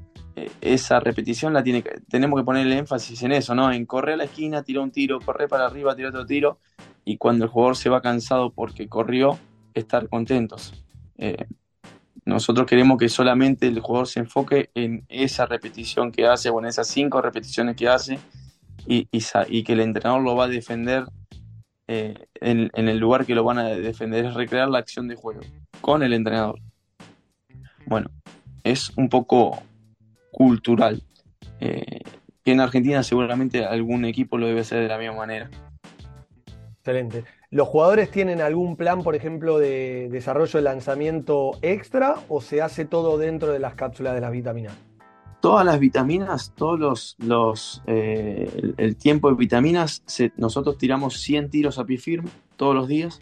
esa 0.61 1.01
repetición 1.01 1.53
la 1.53 1.63
tiene 1.63 1.83
que, 1.83 2.01
tenemos 2.09 2.39
que 2.39 2.45
ponerle 2.45 2.79
énfasis 2.79 3.23
en 3.23 3.33
eso, 3.33 3.55
¿no? 3.55 3.73
En 3.73 3.87
correr 3.87 4.15
a 4.15 4.19
la 4.19 4.25
esquina, 4.25 4.63
tirar 4.63 4.85
un 4.85 4.91
tiro, 4.91 5.21
correr 5.21 5.49
para 5.49 5.67
arriba, 5.67 5.95
tirar 5.97 6.11
otro 6.11 6.27
tiro, 6.27 6.59
y 7.05 7.17
cuando 7.17 7.45
el 7.45 7.51
jugador 7.51 7.77
se 7.77 7.89
va 7.89 8.01
cansado 8.01 8.53
porque 8.53 8.89
corrió, 8.89 9.39
estar 9.75 10.09
contentos. 10.09 10.85
Eh, 11.17 11.47
nosotros 12.29 12.67
queremos 12.67 12.99
que 12.99 13.09
solamente 13.09 13.67
el 13.67 13.81
jugador 13.81 14.07
se 14.07 14.21
enfoque 14.21 14.69
en 14.75 15.03
esa 15.09 15.47
repetición 15.47 16.13
que 16.13 16.27
hace, 16.27 16.51
o 16.51 16.59
en 16.61 16.67
esas 16.67 16.87
cinco 16.87 17.23
repeticiones 17.23 17.75
que 17.75 17.89
hace, 17.89 18.19
y, 18.87 19.05
que 19.65 19.73
el 19.73 19.81
entrenador 19.81 20.21
lo 20.23 20.37
va 20.37 20.45
a 20.45 20.49
defender 20.49 21.05
eh, 21.87 22.27
en, 22.35 22.71
el 22.75 22.99
lugar 22.99 23.25
que 23.25 23.35
lo 23.35 23.45
van 23.45 23.57
a 23.57 23.65
defender, 23.65 24.27
es 24.27 24.35
recrear 24.35 24.69
la 24.69 24.79
acción 24.79 25.09
de 25.09 25.15
juego 25.15 25.41
con 25.81 26.03
el 26.03 26.13
entrenador. 26.13 26.61
Bueno, 27.87 28.11
es 28.63 28.93
un 28.97 29.09
poco 29.09 29.63
cultural. 30.31 31.03
Eh, 31.61 32.03
que 32.45 32.53
en 32.53 32.61
Argentina 32.61 33.03
seguramente 33.03 33.65
algún 33.65 34.05
equipo 34.05 34.37
lo 34.37 34.47
debe 34.47 34.61
hacer 34.61 34.83
de 34.83 34.89
la 34.89 34.99
misma 34.99 35.17
manera. 35.17 35.49
Excelente. 36.89 37.25
¿Los 37.51 37.69
jugadores 37.69 38.11
tienen 38.11 38.41
algún 38.41 38.75
plan, 38.75 39.03
por 39.03 39.15
ejemplo, 39.15 39.59
de 39.59 40.09
desarrollo 40.11 40.59
de 40.59 40.63
lanzamiento 40.63 41.59
extra 41.61 42.17
o 42.31 42.41
se 42.41 42.63
hace 42.63 42.87
todo 42.87 43.19
dentro 43.19 43.53
de 43.53 43.59
las 43.59 43.75
cápsulas 43.75 44.15
de 44.15 44.23
las 44.23 44.33
vitaminas? 44.33 44.75
todas 45.41 45.65
las 45.65 45.79
vitaminas, 45.79 46.53
todos 46.57 46.81
los, 46.81 47.17
los 47.19 47.83
eh, 47.87 48.75
el, 48.77 48.97
tiempo 48.97 49.29
de 49.29 49.37
vitaminas, 49.37 50.03
nosotros 50.37 50.79
tiramos 50.79 51.21
100 51.21 51.51
tiros 51.51 51.79
a 51.79 51.85
pie 51.85 51.99
firme 51.99 52.29
todos 52.57 52.75
los 52.75 52.89
días 52.89 53.21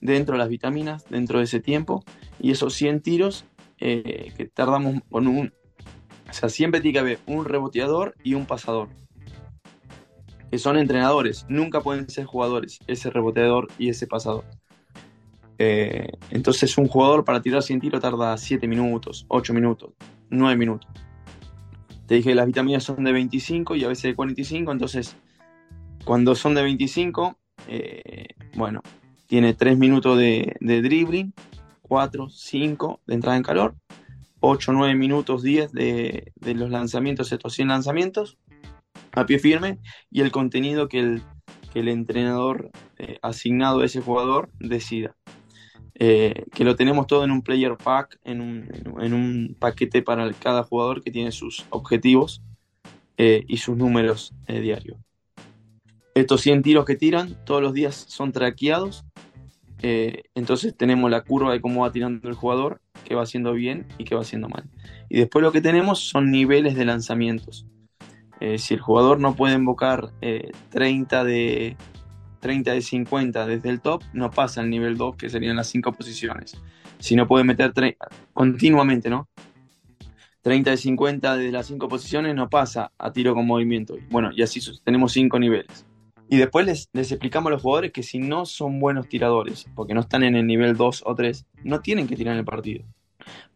dentro 0.00 0.34
de 0.34 0.38
las 0.38 0.48
vitaminas, 0.48 1.08
dentro 1.08 1.38
de 1.38 1.44
ese 1.44 1.60
tiempo, 1.60 2.04
y 2.40 2.50
esos 2.50 2.74
100 2.74 3.00
tiros 3.00 3.46
eh, 3.78 4.32
que 4.36 4.46
tardamos 4.48 5.00
con 5.10 5.28
un, 5.28 5.54
o 6.28 6.32
sea, 6.32 6.50
siempre 6.50 6.82
tiene 6.82 6.92
que 6.92 6.98
haber 6.98 7.18
un 7.26 7.46
reboteador 7.46 8.14
y 8.22 8.34
un 8.34 8.44
pasador, 8.44 8.88
son 10.58 10.76
entrenadores, 10.76 11.46
nunca 11.48 11.80
pueden 11.80 12.08
ser 12.08 12.24
jugadores, 12.24 12.78
ese 12.86 13.10
reboteador 13.10 13.68
y 13.78 13.88
ese 13.88 14.06
pasador. 14.06 14.44
Eh, 15.58 16.08
entonces 16.30 16.78
un 16.78 16.88
jugador 16.88 17.24
para 17.24 17.42
tirar 17.42 17.62
100 17.62 17.80
tiros 17.80 18.00
tarda 18.00 18.36
7 18.36 18.66
minutos, 18.66 19.26
8 19.28 19.52
minutos, 19.52 19.92
9 20.30 20.56
minutos. 20.56 20.90
Te 22.06 22.14
dije 22.16 22.34
las 22.34 22.46
vitaminas 22.46 22.82
son 22.82 23.04
de 23.04 23.12
25 23.12 23.76
y 23.76 23.84
a 23.84 23.88
veces 23.88 24.04
de 24.04 24.14
45, 24.16 24.72
entonces 24.72 25.16
cuando 26.04 26.34
son 26.34 26.54
de 26.54 26.62
25, 26.62 27.38
eh, 27.68 28.28
bueno, 28.54 28.82
tiene 29.26 29.54
3 29.54 29.78
minutos 29.78 30.18
de, 30.18 30.56
dribbling, 30.60 31.32
4, 31.82 32.28
5 32.28 33.00
de 33.06 33.14
entrada 33.14 33.36
en 33.36 33.42
calor, 33.42 33.74
8, 34.40 34.72
9 34.72 34.94
minutos, 34.94 35.42
10 35.42 35.72
de, 35.72 36.32
los 36.42 36.70
lanzamientos, 36.70 37.30
estos 37.30 37.52
100 37.54 37.68
lanzamientos, 37.68 38.38
a 39.12 39.26
pie 39.26 39.38
firme, 39.38 39.78
y 40.10 40.20
el 40.20 40.30
contenido 40.30 40.88
que 40.88 41.00
el, 41.00 41.22
el 41.74 41.88
entrenador 41.88 42.70
eh, 42.98 43.18
asignado 43.22 43.80
a 43.80 43.86
ese 43.86 44.00
jugador 44.00 44.50
decida. 44.58 45.14
Eh, 45.94 46.46
que 46.54 46.64
lo 46.64 46.76
tenemos 46.76 47.06
todo 47.06 47.24
en 47.24 47.30
un 47.30 47.42
player 47.42 47.76
pack, 47.76 48.18
en 48.24 48.40
un, 48.40 49.56
paquete 49.58 50.02
para 50.02 50.32
cada 50.32 50.62
jugador 50.62 51.02
que 51.02 51.10
tiene 51.10 51.30
sus 51.30 51.66
objetivos 51.68 52.42
eh, 53.18 53.44
y 53.46 53.58
sus 53.58 53.76
números 53.76 54.32
diarios. 54.48 54.98
Estos 56.14 56.40
100 56.40 56.62
tiros 56.62 56.84
que 56.86 56.96
tiran 56.96 57.36
todos 57.44 57.62
los 57.62 57.74
días 57.74 58.06
son 58.08 58.32
traqueados, 58.32 59.04
entonces 59.82 60.76
tenemos 60.76 61.10
la 61.10 61.22
curva 61.22 61.52
de 61.52 61.60
cómo 61.60 61.82
va 61.82 61.92
tirando 61.92 62.28
el 62.28 62.34
jugador, 62.34 62.82
qué 63.04 63.14
va 63.14 63.22
haciendo 63.22 63.52
bien 63.52 63.86
y 63.96 64.04
qué 64.04 64.14
va 64.14 64.22
haciendo 64.22 64.48
mal. 64.48 64.64
Y 65.08 65.18
después 65.18 65.42
lo 65.42 65.52
que 65.52 65.60
tenemos 65.62 66.00
son 66.00 66.30
niveles 66.30 66.74
de 66.74 66.84
lanzamientos. 66.84 67.66
Si 68.58 68.74
el 68.74 68.80
jugador 68.80 69.20
no 69.20 69.34
puede 69.34 69.54
invocar 69.54 70.10
30 70.70 71.24
de 71.24 71.76
30 72.40 72.72
de 72.72 72.82
50 72.82 73.46
desde 73.46 73.68
el 73.68 73.80
top, 73.80 74.02
no 74.12 74.30
pasa 74.30 74.60
al 74.62 74.70
nivel 74.70 74.96
2, 74.96 75.16
que 75.16 75.28
serían 75.28 75.56
las 75.56 75.68
5 75.68 75.92
posiciones. 75.92 76.60
Si 76.98 77.14
no 77.14 77.26
puede 77.26 77.44
meter 77.44 77.72
continuamente, 78.32 79.08
¿no? 79.10 79.28
30 80.42 80.70
de 80.70 80.76
50 80.76 81.36
desde 81.36 81.52
las 81.52 81.66
5 81.66 81.88
posiciones 81.88 82.34
no 82.34 82.48
pasa 82.48 82.92
a 82.98 83.12
tiro 83.12 83.34
con 83.34 83.46
movimiento. 83.46 83.96
Bueno, 84.10 84.30
y 84.34 84.42
así 84.42 84.60
tenemos 84.84 85.12
5 85.12 85.38
niveles. 85.38 85.86
Y 86.28 86.36
después 86.36 86.64
les, 86.64 86.88
les, 86.92 87.10
explicamos 87.10 87.50
a 87.50 87.54
los 87.54 87.62
jugadores 87.62 87.92
que 87.92 88.02
si 88.02 88.18
no 88.18 88.46
son 88.46 88.78
buenos 88.78 89.08
tiradores, 89.08 89.66
porque 89.74 89.94
no 89.94 90.00
están 90.00 90.22
en 90.22 90.36
el 90.36 90.46
nivel 90.46 90.76
2 90.76 91.02
o 91.04 91.14
3, 91.14 91.44
no 91.64 91.80
tienen 91.80 92.06
que 92.06 92.16
tirar 92.16 92.34
en 92.34 92.38
el 92.38 92.44
partido. 92.44 92.84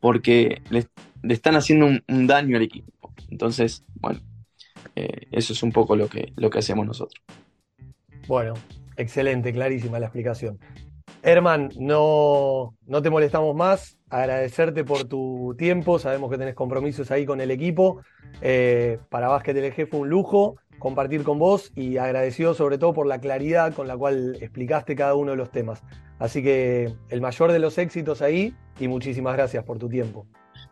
Porque 0.00 0.60
le 0.70 0.86
están 1.32 1.54
haciendo 1.54 1.86
un, 1.86 2.26
daño 2.26 2.56
al 2.56 2.62
equipo. 2.62 2.92
Entonces, 3.30 3.84
bueno, 3.94 4.20
eh, 4.96 5.26
eso 5.30 5.52
es 5.52 5.62
un 5.62 5.72
poco 5.72 5.96
lo 5.96 6.08
que, 6.08 6.32
lo 6.36 6.50
que 6.50 6.58
hacemos 6.58 6.86
nosotros. 6.86 7.22
Bueno, 8.26 8.54
excelente, 8.96 9.52
clarísima 9.52 9.98
la 9.98 10.06
explicación. 10.06 10.58
Herman, 11.22 11.70
no, 11.78 12.74
no 12.86 13.02
te 13.02 13.08
molestamos 13.08 13.56
más. 13.56 13.98
Agradecerte 14.10 14.84
por 14.84 15.04
tu 15.04 15.54
tiempo. 15.56 15.98
Sabemos 15.98 16.30
que 16.30 16.36
tenés 16.36 16.54
compromisos 16.54 17.10
ahí 17.10 17.24
con 17.24 17.40
el 17.40 17.50
equipo. 17.50 18.02
Eh, 18.42 18.98
para 19.08 19.28
Básquet 19.28 19.56
LG 19.56 19.88
fue 19.88 20.00
un 20.00 20.08
lujo 20.10 20.56
compartir 20.78 21.22
con 21.22 21.38
vos 21.38 21.72
y 21.74 21.96
agradecido 21.96 22.52
sobre 22.52 22.76
todo 22.76 22.92
por 22.92 23.06
la 23.06 23.18
claridad 23.18 23.72
con 23.72 23.88
la 23.88 23.96
cual 23.96 24.36
explicaste 24.40 24.94
cada 24.94 25.14
uno 25.14 25.30
de 25.30 25.38
los 25.38 25.50
temas. 25.50 25.82
Así 26.18 26.42
que 26.42 26.92
el 27.08 27.20
mayor 27.22 27.52
de 27.52 27.58
los 27.58 27.78
éxitos 27.78 28.20
ahí 28.20 28.54
y 28.78 28.88
muchísimas 28.88 29.34
gracias 29.34 29.64
por 29.64 29.78
tu 29.78 29.88
tiempo. 29.88 30.26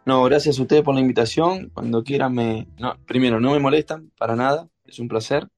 No, 0.04 0.24
gracias 0.24 0.58
a 0.58 0.62
ustedes 0.62 0.82
por 0.82 0.94
la 0.94 1.00
invitación. 1.00 1.70
Cuando 1.70 2.02
quieran 2.02 2.34
me... 2.34 2.66
No, 2.78 2.96
primero, 3.06 3.40
no 3.40 3.52
me 3.52 3.60
molestan 3.60 4.10
para 4.18 4.34
nada. 4.34 4.68
Es 4.84 4.98
un 4.98 5.08
placer. 5.08 5.48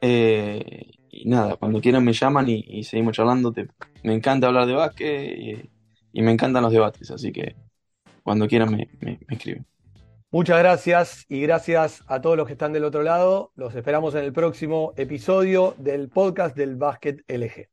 Eh, 0.00 0.90
y 1.10 1.28
nada, 1.28 1.56
cuando 1.56 1.80
quieran 1.80 2.04
me 2.04 2.12
llaman 2.12 2.48
y, 2.48 2.82
seguimos 2.82 3.14
charlando. 3.14 3.54
me 4.02 4.14
encanta 4.14 4.48
hablar 4.48 4.66
de 4.66 4.72
básquet 4.72 5.70
y, 6.12 6.22
me 6.22 6.32
encantan 6.32 6.62
los 6.62 6.72
debates, 6.72 7.10
así 7.10 7.32
que 7.32 7.56
cuando 8.22 8.46
quieran 8.48 8.70
me, 8.70 8.88
me 9.00 9.18
escriben. 9.28 9.64
Muchas 10.30 10.58
gracias 10.58 11.26
y 11.28 11.42
gracias 11.42 12.02
a 12.06 12.20
todos 12.20 12.36
los 12.38 12.46
que 12.46 12.54
están 12.54 12.72
del 12.72 12.84
otro 12.84 13.02
lado. 13.02 13.52
Los 13.54 13.74
esperamos 13.74 14.14
en 14.14 14.24
el 14.24 14.32
próximo 14.32 14.94
episodio 14.96 15.74
del 15.78 16.08
podcast 16.08 16.56
del 16.56 16.76
Básquet 16.76 17.22
LG. 17.28 17.71